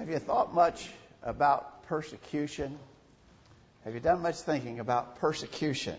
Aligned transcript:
Have 0.00 0.08
you 0.08 0.18
thought 0.18 0.54
much 0.54 0.88
about 1.22 1.82
persecution? 1.82 2.78
Have 3.84 3.92
you 3.92 4.00
done 4.00 4.22
much 4.22 4.36
thinking 4.36 4.80
about 4.80 5.16
persecution? 5.16 5.94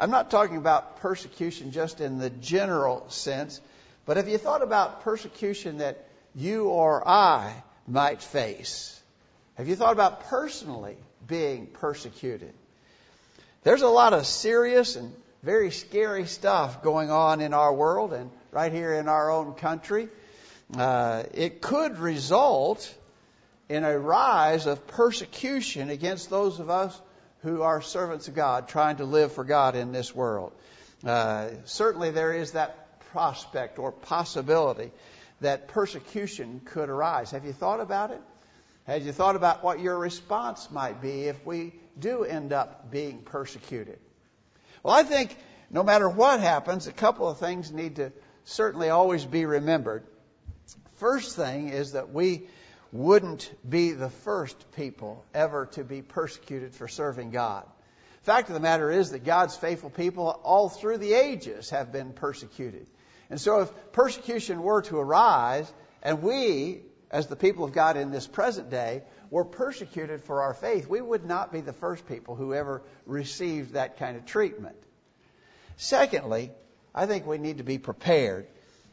I'm 0.00 0.10
not 0.10 0.32
talking 0.32 0.56
about 0.56 0.96
persecution 0.96 1.70
just 1.70 2.00
in 2.00 2.18
the 2.18 2.28
general 2.28 3.08
sense, 3.08 3.60
but 4.04 4.16
have 4.16 4.28
you 4.28 4.36
thought 4.36 4.62
about 4.62 5.02
persecution 5.02 5.78
that 5.78 6.08
you 6.34 6.64
or 6.64 7.06
I 7.06 7.54
might 7.86 8.20
face? 8.20 9.00
Have 9.54 9.68
you 9.68 9.76
thought 9.76 9.92
about 9.92 10.24
personally 10.24 10.96
being 11.28 11.68
persecuted? 11.68 12.52
There's 13.62 13.82
a 13.82 13.88
lot 13.88 14.12
of 14.12 14.26
serious 14.26 14.96
and 14.96 15.14
very 15.44 15.70
scary 15.70 16.26
stuff 16.26 16.82
going 16.82 17.12
on 17.12 17.40
in 17.40 17.54
our 17.54 17.72
world 17.72 18.12
and 18.12 18.28
right 18.50 18.72
here 18.72 18.94
in 18.94 19.06
our 19.06 19.30
own 19.30 19.54
country. 19.54 20.08
Uh, 20.76 21.22
it 21.32 21.62
could 21.62 22.00
result 22.00 22.92
in 23.68 23.84
a 23.84 23.98
rise 23.98 24.66
of 24.66 24.86
persecution 24.86 25.90
against 25.90 26.30
those 26.30 26.60
of 26.60 26.70
us 26.70 27.00
who 27.42 27.62
are 27.62 27.82
servants 27.82 28.28
of 28.28 28.34
God, 28.34 28.68
trying 28.68 28.96
to 28.96 29.04
live 29.04 29.32
for 29.32 29.44
God 29.44 29.76
in 29.76 29.92
this 29.92 30.14
world. 30.14 30.52
Uh, 31.04 31.48
certainly, 31.64 32.10
there 32.10 32.32
is 32.32 32.52
that 32.52 33.00
prospect 33.12 33.78
or 33.78 33.92
possibility 33.92 34.90
that 35.40 35.68
persecution 35.68 36.60
could 36.64 36.88
arise. 36.88 37.30
Have 37.30 37.44
you 37.44 37.52
thought 37.52 37.80
about 37.80 38.10
it? 38.10 38.20
Have 38.86 39.04
you 39.04 39.12
thought 39.12 39.36
about 39.36 39.64
what 39.64 39.80
your 39.80 39.98
response 39.98 40.70
might 40.70 41.02
be 41.02 41.24
if 41.24 41.44
we 41.44 41.74
do 41.98 42.24
end 42.24 42.52
up 42.52 42.90
being 42.90 43.18
persecuted? 43.18 43.98
Well, 44.82 44.94
I 44.94 45.02
think 45.02 45.36
no 45.70 45.82
matter 45.82 46.08
what 46.08 46.40
happens, 46.40 46.86
a 46.86 46.92
couple 46.92 47.28
of 47.28 47.38
things 47.38 47.72
need 47.72 47.96
to 47.96 48.12
certainly 48.44 48.88
always 48.88 49.24
be 49.24 49.44
remembered. 49.44 50.04
First 50.94 51.36
thing 51.36 51.68
is 51.68 51.92
that 51.92 52.12
we 52.12 52.48
wouldn't 52.92 53.50
be 53.68 53.92
the 53.92 54.10
first 54.10 54.72
people 54.72 55.24
ever 55.34 55.66
to 55.66 55.84
be 55.84 56.02
persecuted 56.02 56.74
for 56.74 56.88
serving 56.88 57.30
God. 57.30 57.64
Fact 58.22 58.48
of 58.48 58.54
the 58.54 58.60
matter 58.60 58.90
is 58.90 59.10
that 59.10 59.24
God's 59.24 59.56
faithful 59.56 59.90
people 59.90 60.40
all 60.42 60.68
through 60.68 60.98
the 60.98 61.12
ages 61.12 61.70
have 61.70 61.92
been 61.92 62.12
persecuted. 62.12 62.86
And 63.30 63.40
so 63.40 63.62
if 63.62 63.92
persecution 63.92 64.62
were 64.62 64.82
to 64.82 64.98
arise, 64.98 65.72
and 66.02 66.22
we, 66.22 66.82
as 67.10 67.26
the 67.26 67.36
people 67.36 67.64
of 67.64 67.72
God 67.72 67.96
in 67.96 68.10
this 68.10 68.26
present 68.26 68.70
day, 68.70 69.02
were 69.30 69.44
persecuted 69.44 70.22
for 70.22 70.42
our 70.42 70.54
faith, 70.54 70.88
we 70.88 71.00
would 71.00 71.24
not 71.24 71.52
be 71.52 71.60
the 71.60 71.72
first 71.72 72.06
people 72.08 72.34
who 72.34 72.54
ever 72.54 72.82
received 73.04 73.72
that 73.72 73.98
kind 73.98 74.16
of 74.16 74.24
treatment. 74.24 74.76
Secondly, 75.76 76.50
I 76.94 77.06
think 77.06 77.26
we 77.26 77.38
need 77.38 77.58
to 77.58 77.64
be 77.64 77.78
prepared 77.78 78.46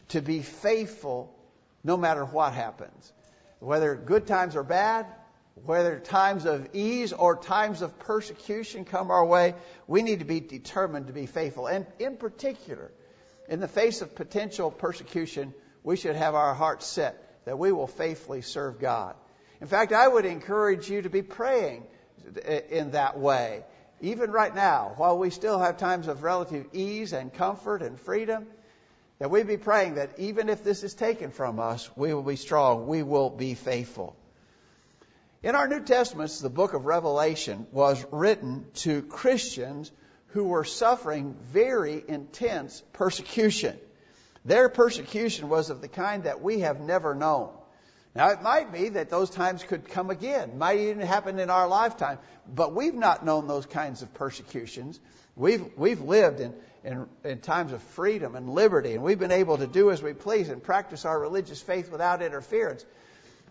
to 0.09 0.21
be 0.21 0.41
faithful 0.41 1.33
no 1.83 1.97
matter 1.97 2.25
what 2.25 2.53
happens 2.53 3.11
whether 3.63 3.95
good 3.95 4.27
times 4.27 4.55
are 4.55 4.63
bad, 4.63 5.05
whether 5.55 5.99
times 5.99 6.45
of 6.45 6.69
ease 6.73 7.13
or 7.13 7.37
times 7.37 7.81
of 7.81 7.97
persecution 7.99 8.85
come 8.85 9.09
our 9.09 9.25
way, 9.25 9.55
we 9.87 10.01
need 10.01 10.19
to 10.19 10.25
be 10.25 10.39
determined 10.39 11.07
to 11.07 11.13
be 11.13 11.25
faithful. 11.25 11.67
And 11.67 11.85
in 11.99 12.17
particular, 12.17 12.91
in 13.47 13.59
the 13.59 13.67
face 13.67 14.01
of 14.01 14.15
potential 14.15 14.69
persecution, 14.69 15.53
we 15.83 15.95
should 15.95 16.15
have 16.15 16.35
our 16.35 16.53
hearts 16.53 16.85
set 16.85 17.45
that 17.45 17.57
we 17.57 17.71
will 17.71 17.87
faithfully 17.87 18.41
serve 18.41 18.79
God. 18.79 19.15
In 19.61 19.67
fact, 19.67 19.93
I 19.93 20.07
would 20.07 20.25
encourage 20.25 20.89
you 20.89 21.01
to 21.01 21.09
be 21.09 21.21
praying 21.21 21.83
in 22.69 22.91
that 22.91 23.17
way. 23.17 23.63
Even 24.01 24.31
right 24.31 24.53
now, 24.53 24.93
while 24.97 25.17
we 25.17 25.29
still 25.29 25.59
have 25.59 25.77
times 25.77 26.09
of 26.09 26.23
relative 26.23 26.65
ease 26.73 27.13
and 27.13 27.33
comfort 27.33 27.81
and 27.81 27.97
freedom, 27.97 28.47
that 29.23 29.29
we 29.29 29.41
be 29.43 29.55
praying 29.55 29.95
that 29.95 30.19
even 30.19 30.49
if 30.49 30.65
this 30.65 30.83
is 30.83 30.93
taken 30.93 31.31
from 31.31 31.57
us, 31.57 31.89
we 31.95 32.13
will 32.13 32.23
be 32.23 32.35
strong, 32.35 32.87
we 32.87 33.03
will 33.03 33.29
be 33.29 33.53
faithful. 33.53 34.17
In 35.41 35.55
our 35.55 35.65
New 35.65 35.79
Testaments, 35.79 36.41
the 36.41 36.49
book 36.49 36.73
of 36.73 36.83
Revelation 36.83 37.65
was 37.71 38.05
written 38.11 38.65
to 38.73 39.01
Christians 39.01 39.93
who 40.31 40.43
were 40.43 40.65
suffering 40.65 41.37
very 41.53 42.03
intense 42.05 42.83
persecution. 42.91 43.77
Their 44.43 44.67
persecution 44.67 45.47
was 45.47 45.69
of 45.69 45.79
the 45.79 45.87
kind 45.87 46.25
that 46.25 46.41
we 46.41 46.59
have 46.59 46.81
never 46.81 47.15
known. 47.15 47.49
Now, 48.15 48.29
it 48.29 48.43
might 48.43 48.71
be 48.71 48.89
that 48.89 49.09
those 49.09 49.31
times 49.31 49.63
could 49.63 49.89
come 49.89 50.11
again, 50.11 50.59
might 50.59 50.79
even 50.79 50.99
happen 50.99 51.39
in 51.39 51.49
our 51.49 51.67
lifetime, 51.67 52.19
but 52.47 52.75
we've 52.75 52.93
not 52.93 53.25
known 53.25 53.47
those 53.47 53.65
kinds 53.65 54.03
of 54.03 54.13
persecutions. 54.13 54.99
We've, 55.35 55.65
we've 55.75 56.01
lived 56.01 56.39
in, 56.39 56.53
in, 56.83 57.07
in 57.23 57.39
times 57.39 57.73
of 57.73 57.81
freedom 57.81 58.35
and 58.35 58.49
liberty, 58.49 58.93
and 58.93 59.03
we've 59.03 59.17
been 59.17 59.31
able 59.31 59.57
to 59.57 59.65
do 59.65 59.89
as 59.89 60.03
we 60.03 60.13
please 60.13 60.49
and 60.49 60.61
practice 60.61 61.05
our 61.05 61.19
religious 61.19 61.59
faith 61.59 61.91
without 61.91 62.21
interference. 62.21 62.85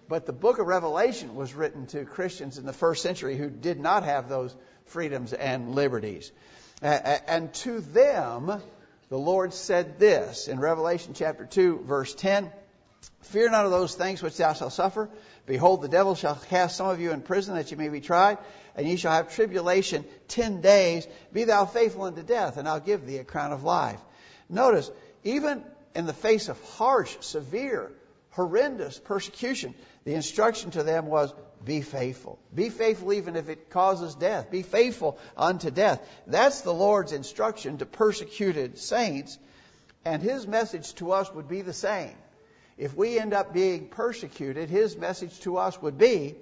But 0.09 0.27
the 0.27 0.33
book 0.33 0.61
of 0.61 0.69
Revelation 0.69 1.35
was 1.35 1.55
written 1.55 1.87
to 1.89 2.05
Christians 2.05 2.57
in 2.57 2.65
the 2.65 2.73
first 2.73 3.03
century 3.03 3.37
who 3.37 3.51
did 3.51 3.81
not 3.81 4.05
have 4.05 4.29
those 4.29 4.55
freedoms 4.85 5.33
and 5.33 5.75
liberties. 5.75 6.31
And 6.81 7.53
to 7.55 7.81
them, 7.81 8.63
the 9.09 9.19
Lord 9.19 9.55
said 9.55 9.99
this 9.99 10.47
in 10.47 10.61
Revelation 10.61 11.15
chapter 11.15 11.47
2, 11.47 11.81
verse 11.85 12.15
10 12.15 12.53
Fear 13.33 13.51
none 13.51 13.65
of 13.65 13.71
those 13.71 13.95
things 13.95 14.23
which 14.23 14.37
thou 14.37 14.53
shalt 14.53 14.75
suffer. 14.75 15.09
Behold, 15.47 15.81
the 15.81 15.89
devil 15.89 16.15
shall 16.15 16.37
cast 16.37 16.77
some 16.77 16.89
of 16.89 17.01
you 17.01 17.13
in 17.13 17.23
prison 17.23 17.55
that 17.55 17.71
you 17.71 17.77
may 17.77 17.89
be 17.89 18.01
tried, 18.01 18.37
and 18.77 18.87
ye 18.87 18.97
shall 18.97 19.13
have 19.13 19.35
tribulation 19.35 20.05
ten 20.29 20.61
days. 20.61 21.07
Be 21.33 21.45
thou 21.45 21.65
faithful 21.65 22.03
unto 22.03 22.23
death, 22.23 22.59
and 22.59 22.69
I'll 22.69 22.81
give 22.81 23.07
thee 23.07 23.17
a 23.17 23.25
crown 23.25 23.53
of 23.53 23.65
life. 23.65 24.01
Notice, 24.51 24.91
even 25.25 25.65
in 25.95 26.05
the 26.05 26.13
face 26.13 26.49
of 26.49 26.63
harsh, 26.75 27.17
severe, 27.21 27.91
horrendous 28.33 28.99
persecution, 28.99 29.75
the 30.05 30.15
instruction 30.15 30.71
to 30.73 30.83
them 30.83 31.07
was, 31.07 31.33
be 31.65 31.81
faithful. 31.81 32.39
Be 32.55 32.69
faithful 32.69 33.13
even 33.13 33.37
if 33.37 33.49
it 33.49 33.71
causes 33.71 34.15
death. 34.15 34.51
Be 34.51 34.63
faithful 34.63 35.19
unto 35.37 35.71
death. 35.71 36.07
That's 36.27 36.61
the 36.61 36.75
Lord's 36.75 37.13
instruction 37.13 37.79
to 37.79 37.87
persecuted 37.87 38.79
saints, 38.79 39.39
and 40.05 40.23
His 40.23 40.47
message 40.47 40.95
to 40.97 41.13
us 41.13 41.33
would 41.33 41.49
be 41.49 41.63
the 41.63 41.73
same 41.73 42.15
if 42.83 42.97
we 42.97 43.17
end 43.17 43.33
up 43.33 43.53
being 43.53 43.87
persecuted, 43.87 44.69
his 44.69 44.97
message 44.97 45.39
to 45.43 45.57
us 45.57 45.81
would 45.81 45.99
be 45.99 46.35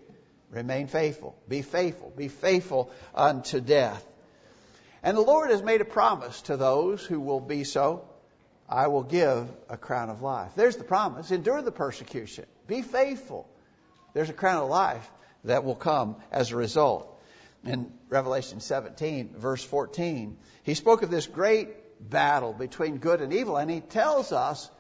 remain 0.51 0.87
faithful, 0.87 1.37
be 1.47 1.61
faithful, 1.61 2.11
be 2.17 2.29
faithful 2.29 2.91
unto 3.15 3.61
death. 3.61 4.03
And 5.03 5.19
the 5.19 5.21
Lord 5.21 5.51
has 5.51 5.63
made 5.63 5.83
a 5.83 5.85
promise 5.85 6.41
to 6.43 6.57
those 6.57 7.05
who 7.05 7.21
will 7.21 7.41
be 7.41 7.65
so. 7.65 8.09
I 8.67 8.87
will 8.87 9.03
give 9.03 9.51
a 9.69 9.77
crown 9.77 10.09
of 10.09 10.23
life. 10.23 10.53
There's 10.57 10.77
the 10.77 10.85
promise. 10.85 11.31
Endure 11.31 11.61
the 11.61 11.73
persecution. 11.73 12.47
Be 12.67 12.81
faithful. 12.81 13.47
There's 14.15 14.31
a 14.31 14.33
crown 14.33 14.63
of 14.63 14.71
life 14.71 15.11
that 15.45 15.63
will 15.63 15.75
come 15.75 16.17
as 16.33 16.53
a 16.53 16.57
result. 16.57 17.23
In 17.67 17.93
Revelation 18.09 18.61
17, 18.61 19.35
verse 19.37 19.63
14, 19.63 20.39
he 20.63 20.73
spoke 20.73 21.03
of 21.03 21.11
this 21.11 21.27
great 21.27 21.69
battle 22.01 22.55
between 22.55 22.97
good 22.97 23.21
and 23.21 23.35
evil, 23.35 23.59
and 23.59 23.71
he 23.71 23.81
tells 23.81 24.33
us 24.33 24.71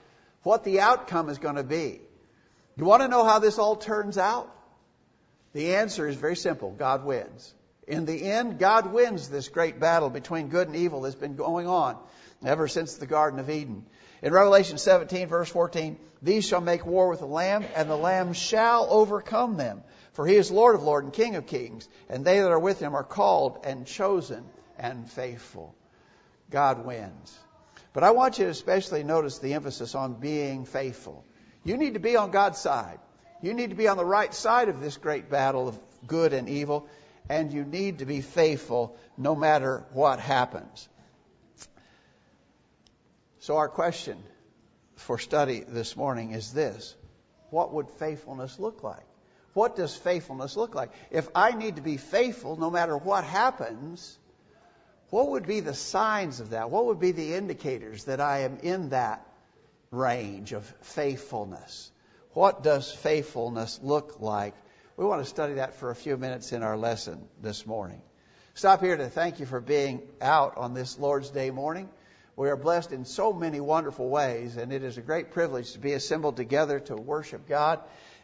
what 0.42 0.64
the 0.64 0.80
outcome 0.80 1.28
is 1.28 1.38
going 1.38 1.56
to 1.56 1.64
be. 1.64 2.00
You 2.76 2.84
want 2.84 3.02
to 3.02 3.08
know 3.08 3.24
how 3.24 3.38
this 3.38 3.58
all 3.58 3.76
turns 3.76 4.16
out? 4.16 4.54
The 5.52 5.74
answer 5.76 6.08
is 6.08 6.16
very 6.16 6.36
simple 6.36 6.70
God 6.70 7.04
wins. 7.04 7.54
In 7.86 8.06
the 8.06 8.22
end, 8.30 8.58
God 8.58 8.92
wins 8.92 9.28
this 9.28 9.48
great 9.48 9.80
battle 9.80 10.10
between 10.10 10.48
good 10.48 10.68
and 10.68 10.76
evil 10.76 11.02
that's 11.02 11.16
been 11.16 11.34
going 11.34 11.66
on 11.66 11.96
ever 12.44 12.68
since 12.68 12.94
the 12.94 13.06
Garden 13.06 13.40
of 13.40 13.50
Eden. 13.50 13.84
In 14.22 14.32
Revelation 14.32 14.78
17, 14.78 15.28
verse 15.28 15.48
14, 15.48 15.98
these 16.22 16.46
shall 16.46 16.60
make 16.60 16.86
war 16.86 17.08
with 17.08 17.20
the 17.20 17.26
Lamb, 17.26 17.64
and 17.74 17.90
the 17.90 17.96
Lamb 17.96 18.32
shall 18.32 18.86
overcome 18.90 19.56
them. 19.56 19.82
For 20.12 20.26
he 20.26 20.36
is 20.36 20.50
Lord 20.50 20.74
of 20.74 20.82
lords 20.82 21.04
and 21.06 21.12
King 21.12 21.36
of 21.36 21.46
kings, 21.46 21.88
and 22.08 22.24
they 22.24 22.40
that 22.40 22.50
are 22.50 22.58
with 22.58 22.80
him 22.80 22.94
are 22.94 23.04
called 23.04 23.60
and 23.64 23.86
chosen 23.86 24.44
and 24.78 25.10
faithful. 25.10 25.74
God 26.50 26.84
wins. 26.84 27.38
But 27.92 28.04
I 28.04 28.12
want 28.12 28.38
you 28.38 28.44
to 28.44 28.50
especially 28.50 29.02
notice 29.02 29.38
the 29.38 29.54
emphasis 29.54 29.94
on 29.94 30.14
being 30.14 30.64
faithful. 30.64 31.24
You 31.64 31.76
need 31.76 31.94
to 31.94 32.00
be 32.00 32.16
on 32.16 32.30
God's 32.30 32.58
side. 32.58 33.00
You 33.42 33.54
need 33.54 33.70
to 33.70 33.76
be 33.76 33.88
on 33.88 33.96
the 33.96 34.04
right 34.04 34.32
side 34.32 34.68
of 34.68 34.80
this 34.80 34.96
great 34.96 35.30
battle 35.30 35.68
of 35.68 35.78
good 36.06 36.32
and 36.32 36.48
evil, 36.48 36.88
and 37.28 37.52
you 37.52 37.64
need 37.64 37.98
to 37.98 38.06
be 38.06 38.20
faithful 38.20 38.96
no 39.16 39.34
matter 39.34 39.84
what 39.92 40.20
happens. 40.20 40.88
So, 43.40 43.56
our 43.56 43.68
question 43.68 44.22
for 44.96 45.18
study 45.18 45.64
this 45.66 45.96
morning 45.96 46.32
is 46.32 46.52
this 46.52 46.94
What 47.50 47.72
would 47.72 47.88
faithfulness 47.88 48.58
look 48.58 48.82
like? 48.82 49.04
What 49.54 49.74
does 49.74 49.96
faithfulness 49.96 50.56
look 50.56 50.74
like? 50.74 50.90
If 51.10 51.28
I 51.34 51.52
need 51.52 51.76
to 51.76 51.82
be 51.82 51.96
faithful 51.96 52.56
no 52.56 52.70
matter 52.70 52.96
what 52.96 53.24
happens, 53.24 54.18
what 55.10 55.28
would 55.30 55.46
be 55.46 55.60
the 55.60 55.74
signs 55.74 56.40
of 56.40 56.50
that? 56.50 56.70
What 56.70 56.86
would 56.86 57.00
be 57.00 57.12
the 57.12 57.34
indicators 57.34 58.04
that 58.04 58.20
I 58.20 58.40
am 58.40 58.58
in 58.62 58.90
that 58.90 59.26
range 59.90 60.52
of 60.52 60.64
faithfulness? 60.82 61.90
What 62.32 62.62
does 62.62 62.90
faithfulness 62.90 63.80
look 63.82 64.20
like? 64.20 64.54
We 64.96 65.04
want 65.04 65.22
to 65.22 65.28
study 65.28 65.54
that 65.54 65.74
for 65.74 65.90
a 65.90 65.96
few 65.96 66.16
minutes 66.16 66.52
in 66.52 66.62
our 66.62 66.76
lesson 66.76 67.20
this 67.42 67.66
morning. 67.66 68.00
Stop 68.54 68.80
here 68.80 68.96
to 68.96 69.08
thank 69.08 69.40
you 69.40 69.46
for 69.46 69.60
being 69.60 70.02
out 70.20 70.56
on 70.56 70.74
this 70.74 70.98
Lord's 70.98 71.30
Day 71.30 71.50
morning. 71.50 71.88
We 72.36 72.48
are 72.48 72.56
blessed 72.56 72.92
in 72.92 73.04
so 73.04 73.32
many 73.32 73.60
wonderful 73.60 74.08
ways, 74.08 74.56
and 74.56 74.72
it 74.72 74.82
is 74.82 74.96
a 74.96 75.02
great 75.02 75.32
privilege 75.32 75.72
to 75.72 75.78
be 75.78 75.92
assembled 75.92 76.36
together 76.36 76.80
to 76.80 76.96
worship 76.96 77.48
God 77.48 77.80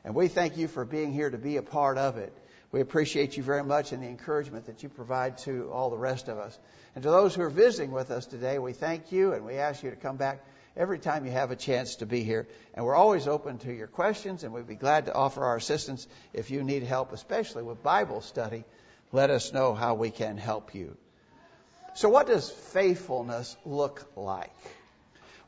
And 0.07 0.15
we 0.15 0.29
thank 0.29 0.57
you 0.57 0.69
for 0.69 0.85
being 0.85 1.13
here 1.13 1.29
to 1.29 1.37
be 1.37 1.57
a 1.57 1.63
part 1.63 1.99
of 1.99 2.17
it. 2.17 2.33
We 2.73 2.81
appreciate 2.81 3.37
you 3.37 3.43
very 3.43 3.63
much 3.63 3.93
and 3.93 4.03
the 4.03 4.09
encouragement 4.09 4.67
that 4.67 4.83
you 4.83 4.89
provide 4.89 5.39
to 5.39 5.71
all 5.73 5.91
the 5.91 5.97
rest 5.97 6.29
of 6.29 6.39
us. 6.39 6.59
And 6.95 7.03
to 7.03 7.11
those 7.11 7.35
who 7.35 7.43
are 7.43 7.51
visiting 7.51 7.93
with 7.93 8.11
us 8.11 8.27
today, 8.27 8.59
we 8.59 8.73
thank 8.73 9.13
you 9.13 9.33
and 9.33 9.45
we 9.45 9.55
ask 9.55 9.83
you 9.83 9.91
to 9.91 9.97
come 9.97 10.17
back 10.17 10.45
every 10.77 10.99
time 10.99 11.25
you 11.25 11.33
have 11.33 11.51
a 11.51 11.57
chance 11.57 11.97
to 11.97 12.07
be 12.07 12.23
here. 12.23 12.47
And 12.75 12.85
we're 12.85 12.95
always 12.95 13.27
open 13.27 13.59
to 13.59 13.73
your 13.73 13.87
questions, 13.87 14.45
and 14.45 14.53
we'd 14.53 14.67
be 14.67 14.75
glad 14.75 15.07
to 15.07 15.15
offer 15.15 15.45
our 15.45 15.57
assistance 15.57 16.07
if 16.33 16.51
you 16.51 16.63
need 16.63 16.83
help, 16.83 17.13
especially 17.13 17.63
with 17.63 17.83
Bible 17.83 18.21
study. 18.21 18.65
Let 19.13 19.31
us 19.31 19.53
know 19.53 19.75
how 19.75 19.95
we 19.95 20.11
can 20.11 20.37
help 20.37 20.75
you. 20.75 20.97
So, 21.95 22.11
what 22.11 22.27
does 22.27 22.51
faithfulness 22.51 23.57
look 23.65 24.07
like? 24.17 24.53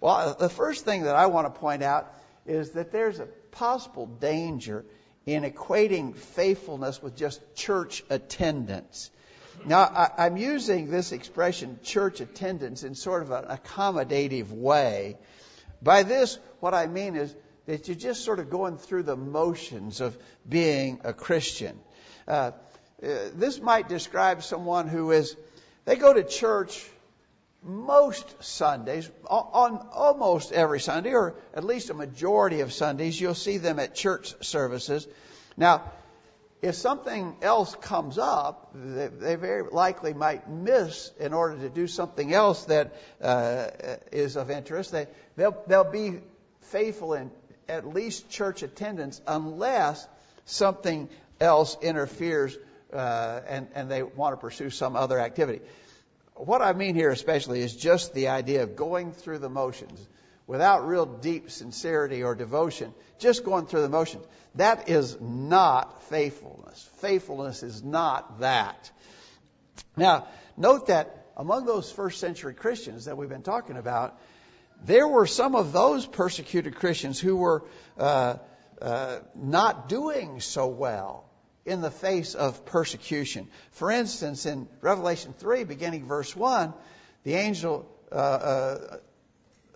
Well, 0.00 0.34
the 0.38 0.48
first 0.48 0.84
thing 0.84 1.02
that 1.02 1.14
I 1.14 1.26
want 1.26 1.52
to 1.52 1.60
point 1.60 1.82
out 1.82 2.14
is 2.46 2.70
that 2.70 2.92
there's 2.92 3.18
a 3.18 3.26
possible 3.50 4.06
danger 4.06 4.84
in 5.28 5.42
equating 5.42 6.14
faithfulness 6.14 7.02
with 7.02 7.14
just 7.14 7.54
church 7.54 8.02
attendance. 8.08 9.10
Now, 9.66 9.82
I, 9.82 10.26
am 10.26 10.38
using 10.38 10.90
this 10.90 11.12
expression, 11.12 11.80
church 11.82 12.20
attendance, 12.20 12.82
in 12.82 12.94
sort 12.94 13.22
of 13.22 13.30
an 13.30 13.44
accommodative 13.44 14.50
way. 14.50 15.18
By 15.82 16.02
this, 16.02 16.38
what 16.60 16.72
I 16.72 16.86
mean 16.86 17.14
is 17.14 17.34
that 17.66 17.88
you're 17.88 17.96
just 17.96 18.24
sort 18.24 18.38
of 18.38 18.48
going 18.48 18.78
through 18.78 19.02
the 19.02 19.16
motions 19.16 20.00
of 20.00 20.16
being 20.48 21.00
a 21.04 21.12
Christian. 21.12 21.78
Uh, 22.26 22.52
uh, 23.02 23.08
this 23.34 23.60
might 23.60 23.86
describe 23.86 24.42
someone 24.42 24.88
who 24.88 25.10
is, 25.10 25.36
they 25.84 25.96
go 25.96 26.14
to 26.14 26.24
church 26.24 26.88
most 27.62 28.42
Sundays, 28.42 29.10
on 29.28 29.88
almost 29.92 30.52
every 30.52 30.80
Sunday, 30.80 31.12
or 31.12 31.34
at 31.54 31.64
least 31.64 31.90
a 31.90 31.94
majority 31.94 32.60
of 32.60 32.72
Sundays, 32.72 33.20
you'll 33.20 33.34
see 33.34 33.58
them 33.58 33.78
at 33.78 33.94
church 33.94 34.34
services. 34.44 35.06
Now, 35.56 35.82
if 36.60 36.74
something 36.74 37.36
else 37.40 37.74
comes 37.76 38.18
up, 38.18 38.70
they, 38.74 39.36
very 39.36 39.62
likely 39.70 40.12
might 40.12 40.48
miss 40.48 41.10
in 41.20 41.32
order 41.32 41.56
to 41.58 41.68
do 41.68 41.86
something 41.86 42.32
else 42.32 42.64
that 42.64 42.96
uh, 43.20 43.68
is 44.10 44.36
of 44.36 44.50
interest. 44.50 44.90
They, 44.90 45.06
they'll, 45.36 45.56
they'll 45.66 45.90
be 45.90 46.20
faithful 46.62 47.14
in 47.14 47.30
at 47.68 47.86
least 47.86 48.28
church 48.30 48.62
attendance 48.62 49.20
unless 49.26 50.06
something 50.46 51.08
else 51.40 51.76
interferes 51.80 52.56
uh, 52.92 53.40
and, 53.46 53.68
and 53.74 53.90
they 53.90 54.02
want 54.02 54.32
to 54.32 54.36
pursue 54.38 54.70
some 54.70 54.96
other 54.96 55.20
activity. 55.20 55.60
What 56.38 56.62
I 56.62 56.72
mean 56.72 56.94
here 56.94 57.10
especially 57.10 57.60
is 57.62 57.74
just 57.74 58.14
the 58.14 58.28
idea 58.28 58.62
of 58.62 58.76
going 58.76 59.12
through 59.12 59.38
the 59.38 59.48
motions 59.48 60.06
without 60.46 60.86
real 60.86 61.04
deep 61.04 61.50
sincerity 61.50 62.22
or 62.22 62.34
devotion, 62.34 62.94
just 63.18 63.44
going 63.44 63.66
through 63.66 63.82
the 63.82 63.88
motions. 63.88 64.24
That 64.54 64.88
is 64.88 65.20
not 65.20 66.04
faithfulness. 66.04 66.88
Faithfulness 66.98 67.62
is 67.62 67.82
not 67.82 68.40
that. 68.40 68.90
Now, 69.96 70.28
note 70.56 70.86
that 70.86 71.26
among 71.36 71.66
those 71.66 71.90
first 71.90 72.20
century 72.20 72.54
Christians 72.54 73.06
that 73.06 73.16
we've 73.16 73.28
been 73.28 73.42
talking 73.42 73.76
about, 73.76 74.18
there 74.84 75.08
were 75.08 75.26
some 75.26 75.56
of 75.56 75.72
those 75.72 76.06
persecuted 76.06 76.76
Christians 76.76 77.18
who 77.18 77.36
were 77.36 77.64
uh, 77.98 78.36
uh, 78.80 79.18
not 79.34 79.88
doing 79.88 80.40
so 80.40 80.68
well 80.68 81.27
in 81.68 81.80
the 81.80 81.90
face 81.90 82.34
of 82.34 82.64
persecution. 82.64 83.48
For 83.72 83.90
instance, 83.90 84.46
in 84.46 84.68
Revelation 84.80 85.34
3, 85.38 85.64
beginning 85.64 86.06
verse 86.06 86.34
1, 86.34 86.72
the 87.24 87.34
angel 87.34 87.88
uh, 88.10 88.14
uh 88.14 88.96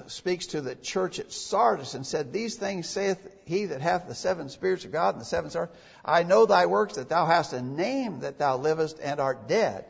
speaks 0.07 0.49
to 0.49 0.61
the 0.61 0.75
church 0.75 1.21
at 1.21 1.33
Sardis 1.33 1.95
and 1.95 2.07
said, 2.07 2.33
These 2.33 2.57
things 2.57 2.89
saith 2.89 3.19
he 3.45 3.67
that 3.67 3.81
hath 3.81 4.09
the 4.09 4.15
seven 4.15 4.49
spirits 4.49 4.85
of 4.85 4.93
God 4.93 5.15
and 5.15 5.21
the 5.21 5.27
seven 5.27 5.51
stars. 5.51 5.69
I 6.05 6.23
know 6.23 6.47
thy 6.47 6.67
works, 6.67 6.95
that 6.95 7.09
thou 7.09 7.27
hast 7.27 7.53
a 7.53 7.63
name 7.63 8.21
that 8.21 8.39
thou 8.39 8.57
livest 8.57 8.99
and 9.01 9.21
art 9.21 9.49
dead. 9.49 9.85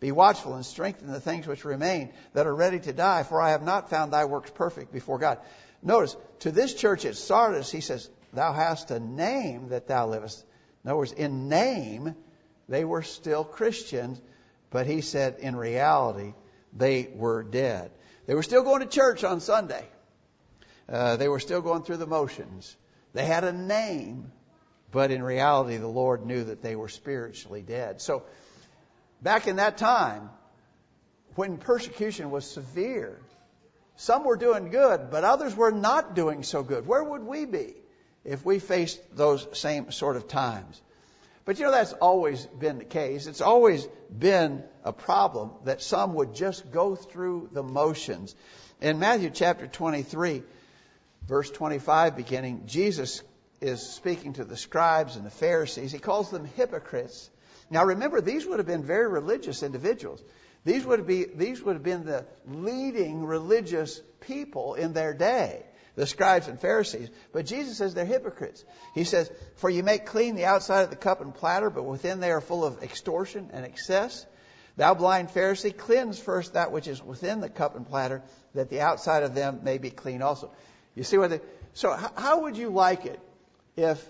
Be 0.00 0.12
watchful 0.12 0.54
and 0.54 0.66
strengthen 0.66 1.10
the 1.10 1.20
things 1.20 1.46
which 1.46 1.64
remain 1.64 2.10
that 2.34 2.46
are 2.46 2.54
ready 2.54 2.78
to 2.80 2.92
die, 2.92 3.22
for 3.22 3.40
I 3.40 3.50
have 3.50 3.62
not 3.62 3.90
found 3.90 4.12
thy 4.12 4.26
works 4.26 4.50
perfect 4.50 4.92
before 4.92 5.18
God. 5.18 5.38
Notice, 5.82 6.16
to 6.40 6.52
this 6.52 6.74
church 6.74 7.04
at 7.04 7.16
Sardis, 7.16 7.70
he 7.70 7.80
says, 7.80 8.08
Thou 8.32 8.52
hast 8.52 8.90
a 8.90 9.00
name 9.00 9.70
that 9.70 9.88
thou 9.88 10.06
livest. 10.08 10.44
In 10.88 10.92
other 10.92 11.00
words, 11.00 11.12
in 11.12 11.50
name, 11.50 12.14
they 12.66 12.82
were 12.82 13.02
still 13.02 13.44
Christians, 13.44 14.18
but 14.70 14.86
he 14.86 15.02
said 15.02 15.36
in 15.38 15.54
reality, 15.54 16.32
they 16.72 17.10
were 17.14 17.42
dead. 17.42 17.90
They 18.24 18.34
were 18.34 18.42
still 18.42 18.62
going 18.62 18.80
to 18.80 18.86
church 18.86 19.22
on 19.22 19.40
Sunday. 19.40 19.86
Uh, 20.88 21.16
they 21.16 21.28
were 21.28 21.40
still 21.40 21.60
going 21.60 21.82
through 21.82 21.98
the 21.98 22.06
motions. 22.06 22.74
They 23.12 23.26
had 23.26 23.44
a 23.44 23.52
name, 23.52 24.32
but 24.90 25.10
in 25.10 25.22
reality, 25.22 25.76
the 25.76 25.86
Lord 25.86 26.24
knew 26.24 26.44
that 26.44 26.62
they 26.62 26.74
were 26.74 26.88
spiritually 26.88 27.60
dead. 27.60 28.00
So, 28.00 28.22
back 29.20 29.46
in 29.46 29.56
that 29.56 29.76
time, 29.76 30.30
when 31.34 31.58
persecution 31.58 32.30
was 32.30 32.50
severe, 32.50 33.20
some 33.96 34.24
were 34.24 34.36
doing 34.36 34.70
good, 34.70 35.10
but 35.10 35.22
others 35.22 35.54
were 35.54 35.70
not 35.70 36.14
doing 36.14 36.44
so 36.44 36.62
good. 36.62 36.86
Where 36.86 37.04
would 37.04 37.24
we 37.24 37.44
be 37.44 37.74
if 38.24 38.44
we 38.44 38.58
faced 38.58 39.00
those 39.16 39.46
same 39.52 39.90
sort 39.90 40.16
of 40.16 40.28
times? 40.28 40.80
But 41.44 41.58
you 41.58 41.64
know, 41.64 41.72
that's 41.72 41.94
always 41.94 42.44
been 42.44 42.76
the 42.76 42.84
case. 42.84 43.26
It's 43.26 43.40
always 43.40 43.88
been 44.10 44.62
a 44.84 44.92
problem 44.92 45.52
that 45.64 45.80
some 45.80 46.12
would 46.14 46.34
just 46.34 46.70
go 46.70 46.94
through 46.94 47.48
the 47.52 47.62
motions. 47.62 48.34
In 48.82 48.98
Matthew 48.98 49.30
chapter 49.30 49.66
23, 49.66 50.42
verse 51.26 51.50
25 51.50 52.16
beginning, 52.16 52.64
Jesus 52.66 53.22
is 53.62 53.80
speaking 53.80 54.34
to 54.34 54.44
the 54.44 54.58
scribes 54.58 55.16
and 55.16 55.24
the 55.24 55.30
Pharisees. 55.30 55.90
He 55.90 55.98
calls 55.98 56.30
them 56.30 56.44
hypocrites. 56.44 57.30
Now 57.70 57.86
remember, 57.86 58.20
these 58.20 58.44
would 58.44 58.58
have 58.58 58.66
been 58.66 58.84
very 58.84 59.08
religious 59.08 59.62
individuals. 59.62 60.22
These 60.66 60.84
would, 60.84 61.06
be, 61.06 61.24
these 61.24 61.62
would 61.62 61.76
have 61.76 61.82
been 61.82 62.04
the 62.04 62.26
leading 62.46 63.24
religious 63.24 64.02
people 64.20 64.74
in 64.74 64.92
their 64.92 65.14
day 65.14 65.64
the 65.98 66.06
scribes 66.06 66.46
and 66.46 66.60
Pharisees. 66.60 67.10
But 67.32 67.44
Jesus 67.44 67.78
says 67.78 67.92
they're 67.92 68.04
hypocrites. 68.04 68.64
He 68.94 69.02
says, 69.02 69.30
For 69.56 69.68
you 69.68 69.82
make 69.82 70.06
clean 70.06 70.36
the 70.36 70.44
outside 70.44 70.82
of 70.82 70.90
the 70.90 70.96
cup 70.96 71.20
and 71.20 71.34
platter, 71.34 71.70
but 71.70 71.82
within 71.82 72.20
they 72.20 72.30
are 72.30 72.40
full 72.40 72.64
of 72.64 72.84
extortion 72.84 73.50
and 73.52 73.64
excess. 73.64 74.24
Thou 74.76 74.94
blind 74.94 75.30
Pharisee, 75.30 75.76
cleanse 75.76 76.20
first 76.20 76.54
that 76.54 76.70
which 76.70 76.86
is 76.86 77.02
within 77.02 77.40
the 77.40 77.48
cup 77.48 77.74
and 77.74 77.84
platter, 77.84 78.22
that 78.54 78.70
the 78.70 78.80
outside 78.80 79.24
of 79.24 79.34
them 79.34 79.60
may 79.64 79.78
be 79.78 79.90
clean 79.90 80.22
also. 80.22 80.52
You 80.94 81.02
see 81.02 81.18
what 81.18 81.30
they, 81.30 81.40
so 81.74 81.90
how 82.14 82.42
would 82.42 82.56
you 82.56 82.68
like 82.68 83.04
it 83.04 83.18
if 83.76 84.08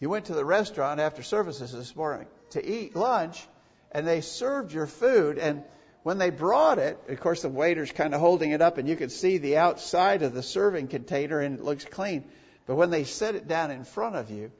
you 0.00 0.10
went 0.10 0.26
to 0.26 0.34
the 0.34 0.44
restaurant 0.44 1.00
after 1.00 1.22
services 1.22 1.72
this 1.72 1.96
morning 1.96 2.26
to 2.50 2.62
eat 2.62 2.94
lunch 2.94 3.42
and 3.90 4.06
they 4.06 4.20
served 4.20 4.74
your 4.74 4.86
food 4.86 5.38
and 5.38 5.64
when 6.02 6.18
they 6.18 6.30
brought 6.30 6.78
it, 6.78 6.98
of 7.08 7.20
course, 7.20 7.42
the 7.42 7.48
waiter's 7.48 7.92
kind 7.92 8.14
of 8.14 8.20
holding 8.20 8.52
it 8.52 8.62
up, 8.62 8.78
and 8.78 8.88
you 8.88 8.96
can 8.96 9.10
see 9.10 9.38
the 9.38 9.58
outside 9.58 10.22
of 10.22 10.32
the 10.32 10.42
serving 10.42 10.88
container, 10.88 11.40
and 11.40 11.58
it 11.58 11.64
looks 11.64 11.84
clean. 11.84 12.24
But 12.66 12.76
when 12.76 12.90
they 12.90 13.04
set 13.04 13.34
it 13.34 13.46
down 13.46 13.70
in 13.70 13.84
front 13.84 14.16
of 14.16 14.30
you, 14.30 14.50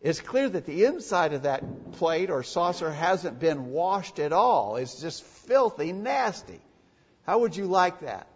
it's 0.00 0.20
clear 0.20 0.48
that 0.48 0.66
the 0.66 0.84
inside 0.84 1.32
of 1.32 1.42
that 1.42 1.92
plate 1.92 2.30
or 2.30 2.42
saucer 2.42 2.90
hasn't 2.90 3.38
been 3.38 3.66
washed 3.66 4.18
at 4.18 4.32
all. 4.32 4.76
It's 4.76 5.00
just 5.00 5.22
filthy, 5.22 5.92
nasty. 5.92 6.60
How 7.24 7.38
would 7.38 7.56
you 7.56 7.66
like 7.66 8.00
that? 8.00 8.26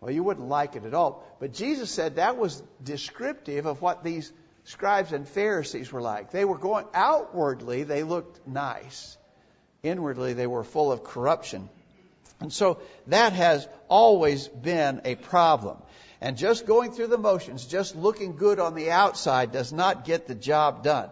Well, 0.00 0.10
you 0.10 0.24
wouldn't 0.24 0.48
like 0.48 0.74
it 0.74 0.84
at 0.84 0.94
all. 0.94 1.24
But 1.38 1.52
Jesus 1.52 1.92
said 1.92 2.16
that 2.16 2.36
was 2.36 2.60
descriptive 2.82 3.66
of 3.66 3.80
what 3.80 4.02
these 4.02 4.32
scribes 4.64 5.12
and 5.12 5.28
Pharisees 5.28 5.92
were 5.92 6.02
like. 6.02 6.32
They 6.32 6.44
were 6.44 6.58
going 6.58 6.86
outwardly, 6.92 7.84
they 7.84 8.02
looked 8.02 8.44
nice 8.48 9.16
inwardly 9.82 10.32
they 10.32 10.46
were 10.46 10.64
full 10.64 10.92
of 10.92 11.04
corruption. 11.04 11.68
And 12.40 12.52
so 12.52 12.80
that 13.06 13.32
has 13.32 13.68
always 13.88 14.48
been 14.48 15.02
a 15.04 15.14
problem. 15.14 15.78
And 16.20 16.36
just 16.36 16.66
going 16.66 16.92
through 16.92 17.08
the 17.08 17.18
motions, 17.18 17.66
just 17.66 17.96
looking 17.96 18.36
good 18.36 18.60
on 18.60 18.74
the 18.74 18.90
outside 18.90 19.52
does 19.52 19.72
not 19.72 20.04
get 20.04 20.26
the 20.26 20.34
job 20.34 20.84
done. 20.84 21.10